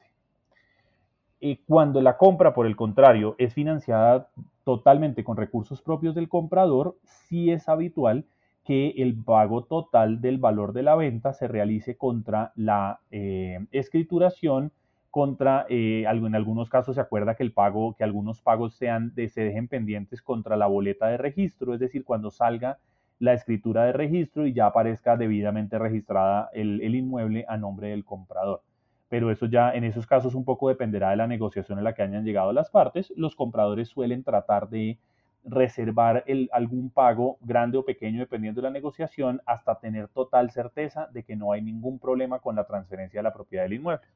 [1.66, 4.29] Cuando la compra, por el contrario, es financiada
[4.64, 8.26] totalmente con recursos propios del comprador, sí es habitual
[8.64, 14.70] que el pago total del valor de la venta se realice contra la eh, escrituración,
[15.11, 19.29] contra, eh, en algunos casos se acuerda que el pago, que algunos pagos sean de,
[19.31, 22.79] se dejen pendientes contra la boleta de registro, es decir, cuando salga
[23.18, 28.62] la escritura de registro y ya aparezca debidamente registrada el inmueble a nombre del comprador
[29.11, 32.03] pero eso ya en esos casos un poco dependerá de la negociación en la que
[32.03, 33.12] hayan llegado las partes.
[33.16, 34.99] Los compradores suelen tratar de
[35.44, 41.09] reservar el, algún pago grande o pequeño dependiendo de la negociación hasta tener total certeza
[41.12, 44.07] de que no hay ningún problema con la transferencia de la propiedad del inmueble.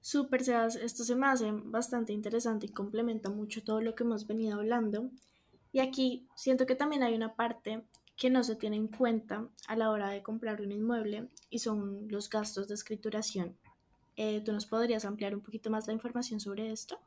[0.00, 4.28] Súper, Sebas, esto se me hace bastante interesante y complementa mucho todo lo que hemos
[4.28, 5.10] venido hablando.
[5.72, 7.82] Y aquí siento que también hay una parte
[8.16, 12.06] que no se tiene en cuenta a la hora de comprar un inmueble y son
[12.08, 13.56] los gastos de escrituración.
[14.16, 16.98] Eh, ¿Tú nos podrías ampliar un poquito más la información sobre esto?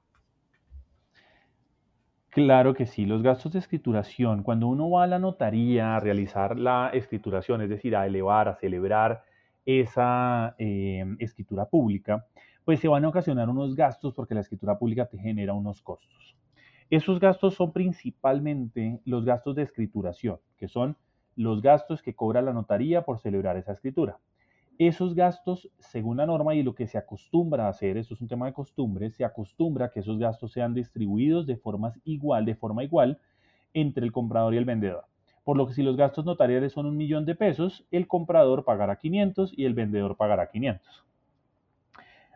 [2.30, 6.60] Claro que sí, los gastos de escrituración, cuando uno va a la notaría a realizar
[6.60, 9.24] la escrituración, es decir, a elevar, a celebrar
[9.66, 12.28] esa eh, escritura pública,
[12.64, 16.36] pues se van a ocasionar unos gastos porque la escritura pública te genera unos costos.
[16.90, 20.96] Esos gastos son principalmente los gastos de escrituración, que son
[21.36, 24.20] los gastos que cobra la notaría por celebrar esa escritura.
[24.80, 28.28] Esos gastos, según la norma y lo que se acostumbra a hacer, esto es un
[28.28, 32.84] tema de costumbre, se acostumbra que esos gastos sean distribuidos de formas igual, de forma
[32.84, 33.20] igual
[33.74, 35.06] entre el comprador y el vendedor.
[35.44, 38.98] Por lo que si los gastos notariales son un millón de pesos, el comprador pagará
[38.98, 41.06] 500 y el vendedor pagará 500.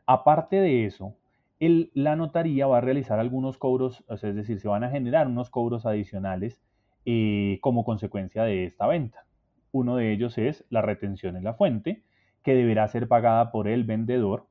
[0.08, 1.16] Aparte de eso,
[1.60, 5.86] la notaría va a realizar algunos cobros, es decir, se van a generar unos cobros
[5.86, 6.60] adicionales
[7.06, 9.26] eh, como consecuencia de esta venta.
[9.72, 12.04] Uno de ellos es la retención en la fuente,
[12.44, 14.46] que deberá ser pagada por el vendedor.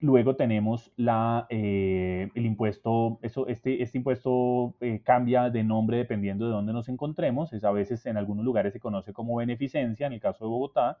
[0.00, 6.46] Luego tenemos la, eh, el impuesto, eso, este, este impuesto eh, cambia de nombre dependiendo
[6.46, 7.52] de dónde nos encontremos.
[7.52, 10.98] Es a veces en algunos lugares se conoce como beneficencia, en el caso de Bogotá,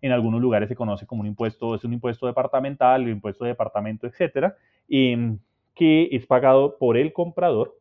[0.00, 3.50] en algunos lugares se conoce como un impuesto, es un impuesto departamental, el impuesto de
[3.50, 4.56] departamento, etcétera,
[4.88, 5.38] em,
[5.74, 7.78] que es pagado por el comprador.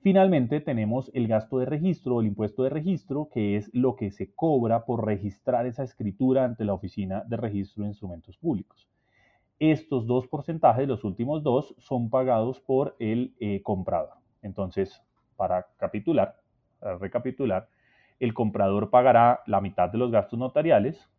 [0.00, 4.32] Finalmente tenemos el gasto de registro el impuesto de registro, que es lo que se
[4.32, 8.88] cobra por registrar esa escritura ante la Oficina de Registro de Instrumentos Públicos.
[9.58, 14.14] Estos dos porcentajes, los últimos dos, son pagados por el eh, comprador.
[14.40, 15.02] Entonces,
[15.36, 15.66] para
[17.00, 17.68] recapitular,
[18.20, 21.10] el comprador pagará la mitad de los gastos notariales,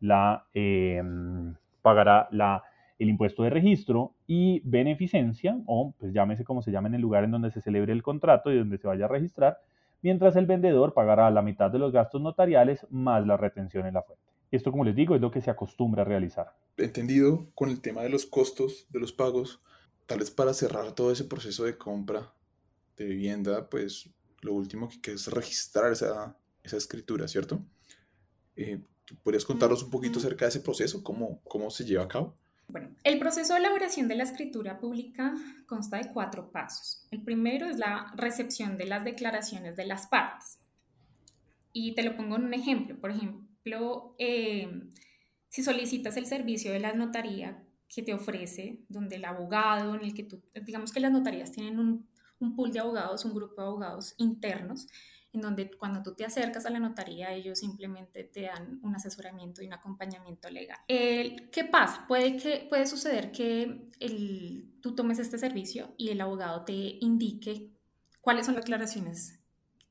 [0.00, 2.62] la, em, pagará la,
[3.02, 7.24] el impuesto de registro y beneficencia, o pues llámese como se llama en el lugar
[7.24, 9.58] en donde se celebre el contrato y donde se vaya a registrar,
[10.02, 14.02] mientras el vendedor pagará la mitad de los gastos notariales más la retención en la
[14.02, 14.22] fuente.
[14.50, 16.54] Esto, como les digo, es lo que se acostumbra a realizar.
[16.76, 19.62] Entendido con el tema de los costos de los pagos,
[20.06, 22.32] tal vez para cerrar todo ese proceso de compra
[22.96, 24.10] de vivienda, pues
[24.42, 27.64] lo último que queda es registrar esa, esa escritura, ¿cierto?
[28.56, 28.80] Eh,
[29.22, 31.02] ¿Podrías contarnos un poquito acerca de ese proceso?
[31.02, 32.36] ¿Cómo, cómo se lleva a cabo?
[32.72, 35.34] Bueno, el proceso de elaboración de la escritura pública
[35.66, 37.06] consta de cuatro pasos.
[37.10, 40.58] El primero es la recepción de las declaraciones de las partes.
[41.74, 42.98] Y te lo pongo en un ejemplo.
[42.98, 44.88] Por ejemplo, eh,
[45.50, 47.62] si solicitas el servicio de la notaría
[47.94, 51.78] que te ofrece, donde el abogado, en el que tú, digamos que las notarías tienen
[51.78, 52.08] un,
[52.38, 54.88] un pool de abogados, un grupo de abogados internos,
[55.32, 59.62] en donde cuando tú te acercas a la notaría, ellos simplemente te dan un asesoramiento
[59.62, 60.78] y un acompañamiento legal.
[60.86, 62.06] ¿Qué pasa?
[62.06, 67.70] Puede, que, puede suceder que el, tú tomes este servicio y el abogado te indique
[68.20, 69.38] cuáles son las declaraciones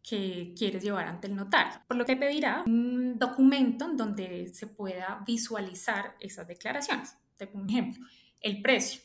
[0.08, 4.68] que quieres llevar ante el notario, por lo que pedirá un documento en donde se
[4.68, 7.16] pueda visualizar esas declaraciones.
[7.38, 8.06] Te pongo un ejemplo,
[8.42, 9.02] el precio.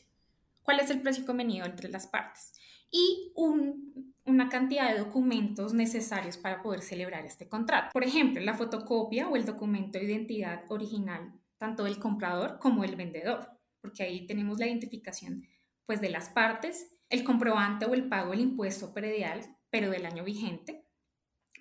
[0.63, 2.53] ¿Cuál es el precio convenido entre las partes?
[2.91, 7.89] Y un una cantidad de documentos necesarios para poder celebrar este contrato.
[7.93, 12.95] Por ejemplo, la fotocopia o el documento de identidad original, tanto del comprador como del
[12.95, 13.49] vendedor,
[13.81, 15.43] porque ahí tenemos la identificación
[15.85, 20.23] pues, de las partes, el comprobante o el pago del impuesto predial, pero del año
[20.23, 20.83] vigente,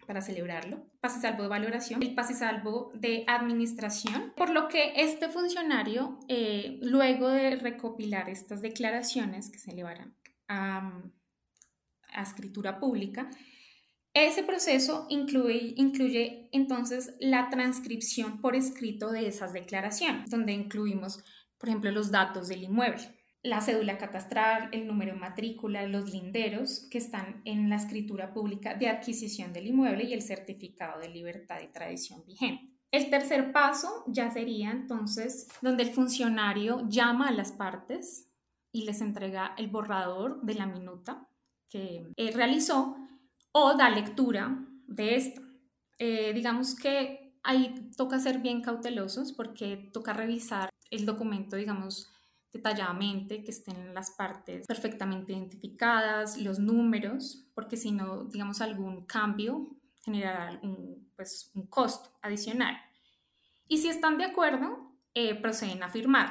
[0.07, 5.29] para celebrarlo, pase salvo de valoración, el pase salvo de administración, por lo que este
[5.29, 10.15] funcionario, eh, luego de recopilar estas declaraciones que se elevarán
[10.49, 11.03] a
[12.17, 13.31] a escritura pública,
[14.19, 21.23] ese proceso incluye, incluye entonces la transcripción por escrito de esas declaraciones, donde incluimos,
[21.59, 26.89] por ejemplo, los datos del inmueble, la cédula catastral, el número de matrícula, los linderos
[26.91, 31.59] que están en la escritura pública de adquisición del inmueble y el certificado de libertad
[31.63, 32.73] y tradición vigente.
[32.91, 38.31] El tercer paso ya sería entonces donde el funcionario llama a las partes
[38.73, 41.29] y les entrega el borrador de la minuta
[41.69, 42.97] que eh, realizó
[43.53, 45.43] o da lectura de esto.
[45.99, 52.13] Eh, digamos que ahí toca ser bien cautelosos porque toca revisar el documento, digamos,
[52.53, 59.77] detalladamente, que estén las partes perfectamente identificadas, los números, porque si no, digamos, algún cambio
[60.05, 62.77] generará un, pues, un costo adicional.
[63.69, 66.31] Y si están de acuerdo, eh, proceden a firmar.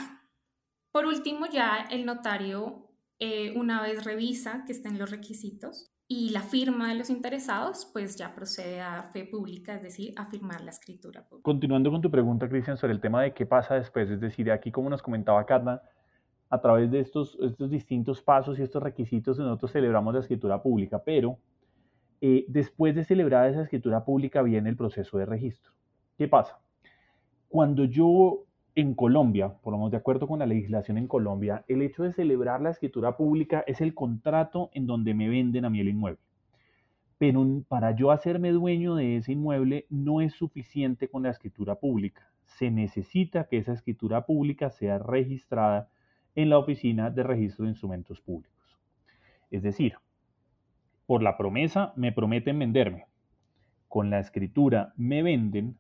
[0.92, 2.85] Por último, ya el notario
[3.20, 8.16] eh, una vez revisa que estén los requisitos y la firma de los interesados, pues
[8.16, 11.44] ya procede a fe pública, es decir, a firmar la escritura pública.
[11.44, 14.72] Continuando con tu pregunta, Cristian, sobre el tema de qué pasa después, es decir, aquí
[14.72, 15.82] como nos comentaba Carla,
[16.50, 21.02] a través de estos, estos distintos pasos y estos requisitos nosotros celebramos la escritura pública,
[21.04, 21.40] pero
[22.22, 25.72] eh, después de celebrar esa escritura pública viene el proceso de registro.
[26.18, 26.60] ¿Qué pasa?
[27.50, 28.46] Cuando yo
[28.76, 32.12] en Colombia, por lo menos de acuerdo con la legislación en Colombia, el hecho de
[32.12, 36.20] celebrar la escritura pública es el contrato en donde me venden a mí el inmueble.
[37.18, 42.30] Pero para yo hacerme dueño de ese inmueble no es suficiente con la escritura pública.
[42.44, 45.90] Se necesita que esa escritura pública sea registrada
[46.36, 48.78] en la Oficina de Registro de Instrumentos Públicos.
[49.50, 49.96] Es decir,
[51.06, 53.06] por la promesa me prometen venderme.
[53.88, 55.78] Con la escritura me venden.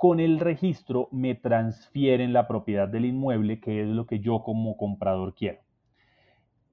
[0.00, 4.78] Con el registro me transfieren la propiedad del inmueble, que es lo que yo como
[4.78, 5.58] comprador quiero.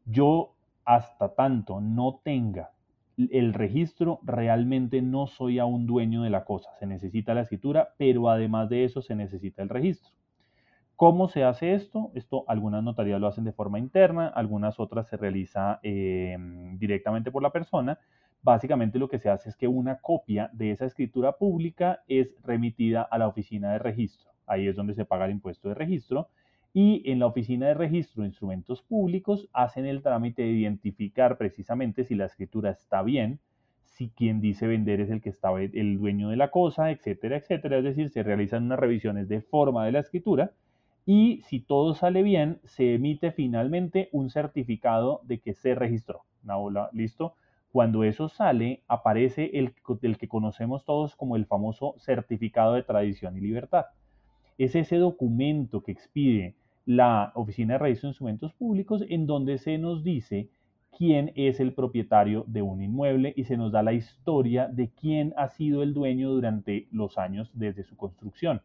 [0.05, 0.55] Yo
[0.85, 2.71] hasta tanto no tenga
[3.17, 6.69] el registro, realmente no soy aún dueño de la cosa.
[6.79, 10.13] Se necesita la escritura, pero además de eso se necesita el registro.
[10.95, 12.11] ¿Cómo se hace esto?
[12.15, 17.43] Esto algunas notarías lo hacen de forma interna, algunas otras se realiza em, directamente por
[17.43, 17.99] la persona.
[18.47, 23.01] Básicamente lo que se hace es que una copia de esa escritura pública es remitida
[23.01, 24.31] a la oficina de registro.
[24.45, 26.29] Ahí es donde se paga el impuesto de registro.
[26.73, 32.05] Y en la oficina de registro de instrumentos públicos hacen el trámite de identificar precisamente
[32.05, 33.41] si la escritura está bien,
[33.83, 37.79] si quien dice vender es el que está el dueño de la cosa, etcétera, etcétera.
[37.79, 40.53] Es decir, se realizan unas revisiones de forma de la escritura
[41.05, 46.21] y si todo sale bien, se emite finalmente un certificado de que se registró.
[46.93, 47.33] ¿listo?
[47.71, 49.73] Cuando eso sale, aparece el,
[50.17, 53.85] que conocemos todos como el famoso certificado de tradición y libertad.
[54.57, 56.55] Es ese documento que expide
[56.85, 60.49] la Oficina de Registro de Instrumentos Públicos en donde se nos dice
[60.97, 65.33] quién es el propietario de un inmueble y se nos da la historia de quién
[65.37, 68.61] ha sido el dueño durante los años desde su construcción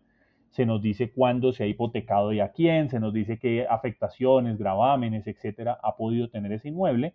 [0.53, 4.59] se nos dice cuándo se ha hipotecado y a quién, se nos dice qué afectaciones,
[4.59, 7.15] gravámenes, etcétera, ha podido tener ese inmueble.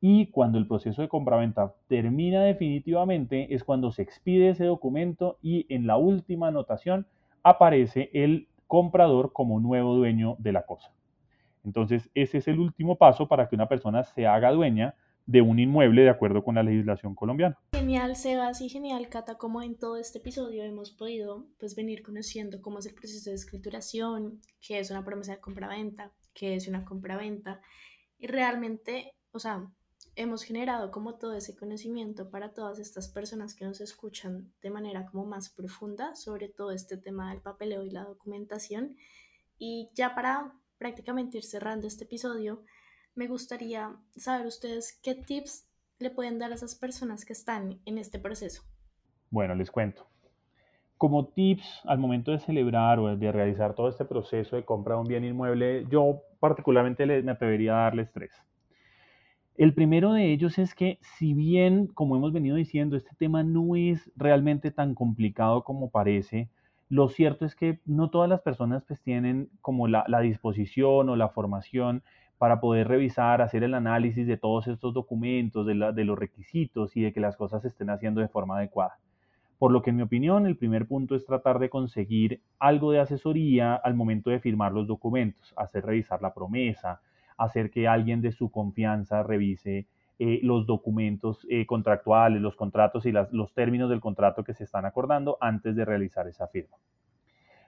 [0.00, 5.66] Y cuando el proceso de compraventa termina definitivamente es cuando se expide ese documento y
[5.74, 7.06] en la última anotación
[7.42, 10.92] aparece el comprador como nuevo dueño de la cosa.
[11.64, 14.94] Entonces, ese es el último paso para que una persona se haga dueña
[15.26, 17.58] de un inmueble de acuerdo con la legislación colombiana.
[17.72, 22.62] Genial, Sebas, y genial, Cata, como en todo este episodio hemos podido pues, venir conociendo
[22.62, 26.86] cómo es el proceso de escrituración, qué es una promesa de compraventa, qué es una
[26.86, 27.60] compraventa,
[28.18, 29.70] y realmente, o sea,
[30.18, 35.06] hemos generado como todo ese conocimiento para todas estas personas que nos escuchan de manera
[35.06, 38.96] como más profunda sobre todo este tema del papeleo y la documentación.
[39.58, 42.64] Y ya para prácticamente ir cerrando este episodio,
[43.14, 45.68] me gustaría saber ustedes qué tips
[46.00, 48.64] le pueden dar a esas personas que están en este proceso.
[49.30, 50.08] Bueno, les cuento.
[50.96, 55.00] Como tips al momento de celebrar o de realizar todo este proceso de compra de
[55.00, 58.32] un bien inmueble, yo particularmente me atrevería a darles tres.
[59.58, 63.74] El primero de ellos es que si bien, como hemos venido diciendo, este tema no
[63.74, 66.48] es realmente tan complicado como parece,
[66.88, 71.16] lo cierto es que no todas las personas pues tienen como la, la disposición o
[71.16, 72.04] la formación
[72.38, 77.12] para poder revisar, hacer el análisis de todos estos documentos, de, los requisitos y de
[77.12, 78.96] que las cosas se estén haciendo de forma adecuada.
[79.58, 83.00] Por lo que en mi opinión el primer punto es tratar de conseguir algo de
[83.00, 87.00] asesoría al momento de firmar los documentos, hacer revisar la promesa,
[87.38, 89.86] hacer que alguien de su confianza revise
[90.18, 94.84] eh, los documentos eh, contractuales, los contratos y los términos del contrato que se están
[94.84, 96.76] acordando antes de realizar esa firma.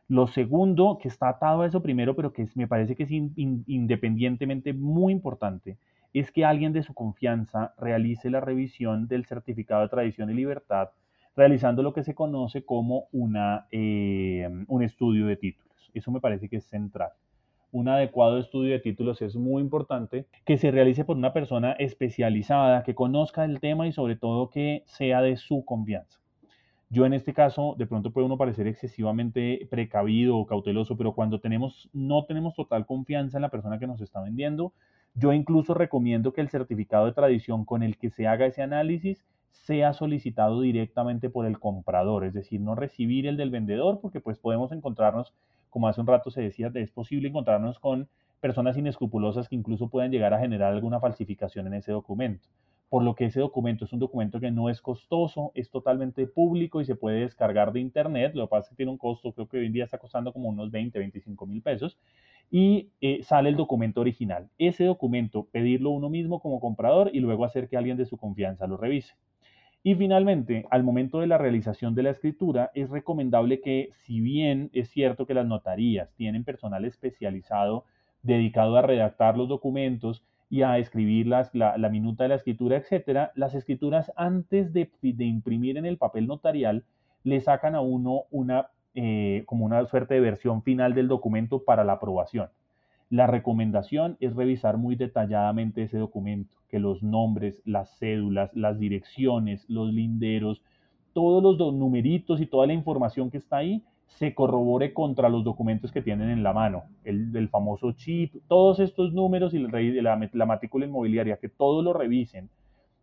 [0.09, 4.73] Lo segundo, que está atado a eso primero, pero que me parece que es independientemente
[4.73, 5.79] muy importante,
[6.13, 10.89] es que alguien de su confianza realice la revisión del certificado de tradición y libertad,
[11.37, 15.91] realizando lo que se conoce como una, eh, un estudio de títulos.
[15.95, 17.13] Eso me parece que es central.
[17.73, 22.83] Un adecuado estudio de títulos es muy importante que se realice por una persona especializada,
[22.83, 26.19] que conozca el tema y sobre todo que sea de su confianza.
[26.89, 31.39] Yo en este caso, de pronto puede uno parecer excesivamente precavido o cauteloso, pero cuando
[31.39, 34.73] tenemos, no tenemos total confianza en la persona que nos está vendiendo,
[35.15, 39.25] yo incluso recomiendo que el certificado de tradición con el que se haga ese análisis
[39.51, 44.39] sea solicitado directamente por el comprador, es decir, no recibir el del vendedor, porque pues
[44.39, 45.33] podemos encontrarnos,
[45.71, 48.09] como hace un rato se decía, es posible encontrarnos con
[48.41, 52.49] personas inescrupulosas que incluso pueden llegar a generar alguna falsificación en ese documento
[52.91, 56.81] por lo que ese documento es un documento que no es costoso, es totalmente público
[56.81, 58.35] y se puede descargar de internet.
[58.35, 60.33] Lo que pasa es que tiene un costo, creo que hoy en día está costando
[60.33, 61.99] como unos 20, 25 mil pesos.
[62.51, 64.51] y eh, sale el documento original.
[64.59, 68.67] Ese documento, pedirlo uno mismo como comprador y luego hacer que alguien de su confianza
[68.67, 69.15] lo revise.
[69.83, 74.71] Y finalmente, al momento de la realización de la escritura, es recomendable que, si bien
[74.75, 77.85] es cierto que las notarías tienen personal especializado
[78.23, 83.55] dedicado a redactar los documentos y a escribir la, minuta de la escritura, etcétera, las
[83.55, 86.85] escrituras antes de, imprimir en el papel notarial
[87.23, 91.85] le sacan a uno una eh, como una suerte de versión final del documento para
[91.85, 92.49] la aprobación.
[93.11, 99.69] La recomendación es revisar muy detalladamente ese documento, que los nombres, las cédulas, las direcciones,
[99.69, 100.63] los linderos,
[101.13, 105.91] todos los numeritos y toda la información que está ahí se corrobore contra los documentos
[105.91, 110.87] que tienen en la mano, el, famoso chip, todos estos números y la, la matrícula
[110.87, 112.49] inmobiliaria, que todos lo revisen,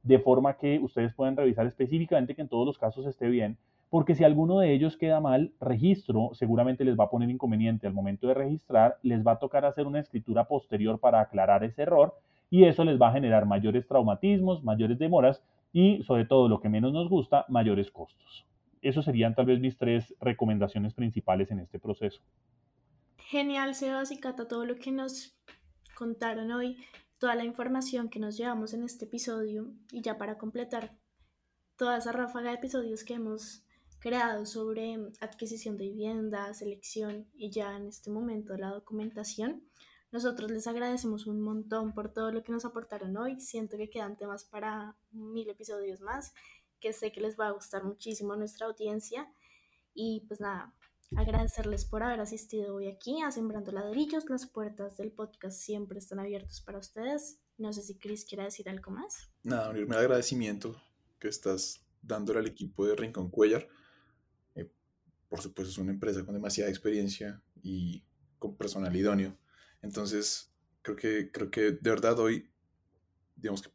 [0.04, 3.58] de forma que ustedes puedan revisar específicamente que en todos los casos esté bien,
[3.90, 7.94] porque si alguno de ellos queda mal, registro seguramente les va a poner inconveniente al
[7.94, 12.16] momento de registrar, les va a tocar hacer una escritura posterior para aclarar ese error
[12.50, 15.42] y eso les va a generar mayores traumatismos, mayores demoras
[15.74, 18.46] y sobre todo lo que menos nos gusta, mayores costos.
[18.82, 22.22] Esos serían tal vez mis tres recomendaciones principales en este proceso.
[23.18, 25.38] Genial, Sebas y Cata, todo lo que nos
[25.96, 26.78] contaron hoy,
[27.18, 30.92] toda la información que nos llevamos en este episodio y ya para completar
[31.76, 33.67] toda esa ráfaga de episodios que hemos
[34.08, 39.68] creado sobre adquisición de vivienda, selección y ya en este momento la documentación.
[40.14, 43.42] Nosotros les agradecemos un montón por todo lo que nos aportaron hoy.
[43.42, 46.32] Siento que quedan temas para mil episodios más,
[46.80, 49.30] que sé que les va a gustar muchísimo a nuestra audiencia.
[49.94, 50.74] Y pues nada,
[51.18, 54.30] agradecerles por haber asistido hoy aquí a Sembrando Ladrillos.
[54.30, 57.42] Las puertas del podcast siempre están abiertas para ustedes.
[57.58, 59.30] No sé si Chris quiere decir algo más.
[59.44, 60.82] Nada, unirme al agradecimiento
[61.20, 63.68] que estás dándole al equipo de Rincón Cuellar
[65.30, 68.04] por supuesto es una empresa con demasiada experiencia y
[68.40, 69.38] con personal idóneo.
[69.82, 70.52] Entonces,
[70.82, 72.50] creo que, creo que de verdad hoy,
[73.36, 73.70] digamos que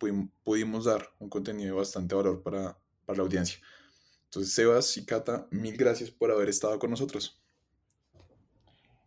[0.45, 3.59] pudimos, dar un contenido de bastante valor para, para la audiencia.
[4.25, 7.42] Entonces, Sebas y Cata, mil gracias por haber estado con nosotros.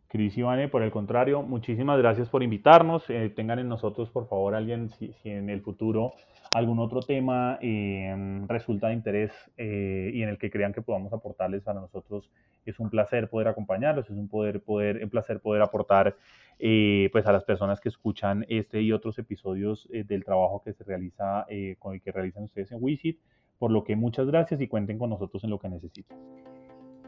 [0.07, 3.03] Cris y Vane, por el contrario, muchísimas gracias por invitarnos.
[3.09, 6.13] Eh, tengan en nosotros, por favor, alguien, si, en el futuro
[6.53, 11.11] algún otro tema eh, resulta de interés eh, y en el que crean que podamos
[11.11, 12.31] aportarles para nosotros,
[12.65, 16.15] es un placer poder acompañarlos, es un, poder, poder, un placer poder aportar
[16.57, 21.45] pues a las personas que escuchan este y otros episodios del trabajo que se realiza,
[21.79, 23.19] con el que realizan ustedes en WISIT.
[23.59, 26.17] Por lo que muchas gracias y cuenten con nosotros en lo que necesiten.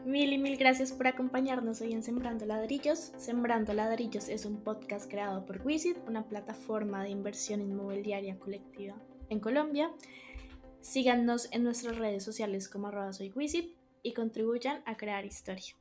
[0.08, 3.12] Mil y mil gracias por acompañarnos hoy en Sembrando Ladrillos.
[3.18, 8.94] Sembrando Ladrillos es un podcast creado por Wisit, una plataforma de inversión inmobiliaria colectiva
[9.28, 9.90] en Colombia.
[10.80, 13.10] Síganos en nuestras redes sociales como arroba
[14.02, 15.74] y contribuyan a crear historia.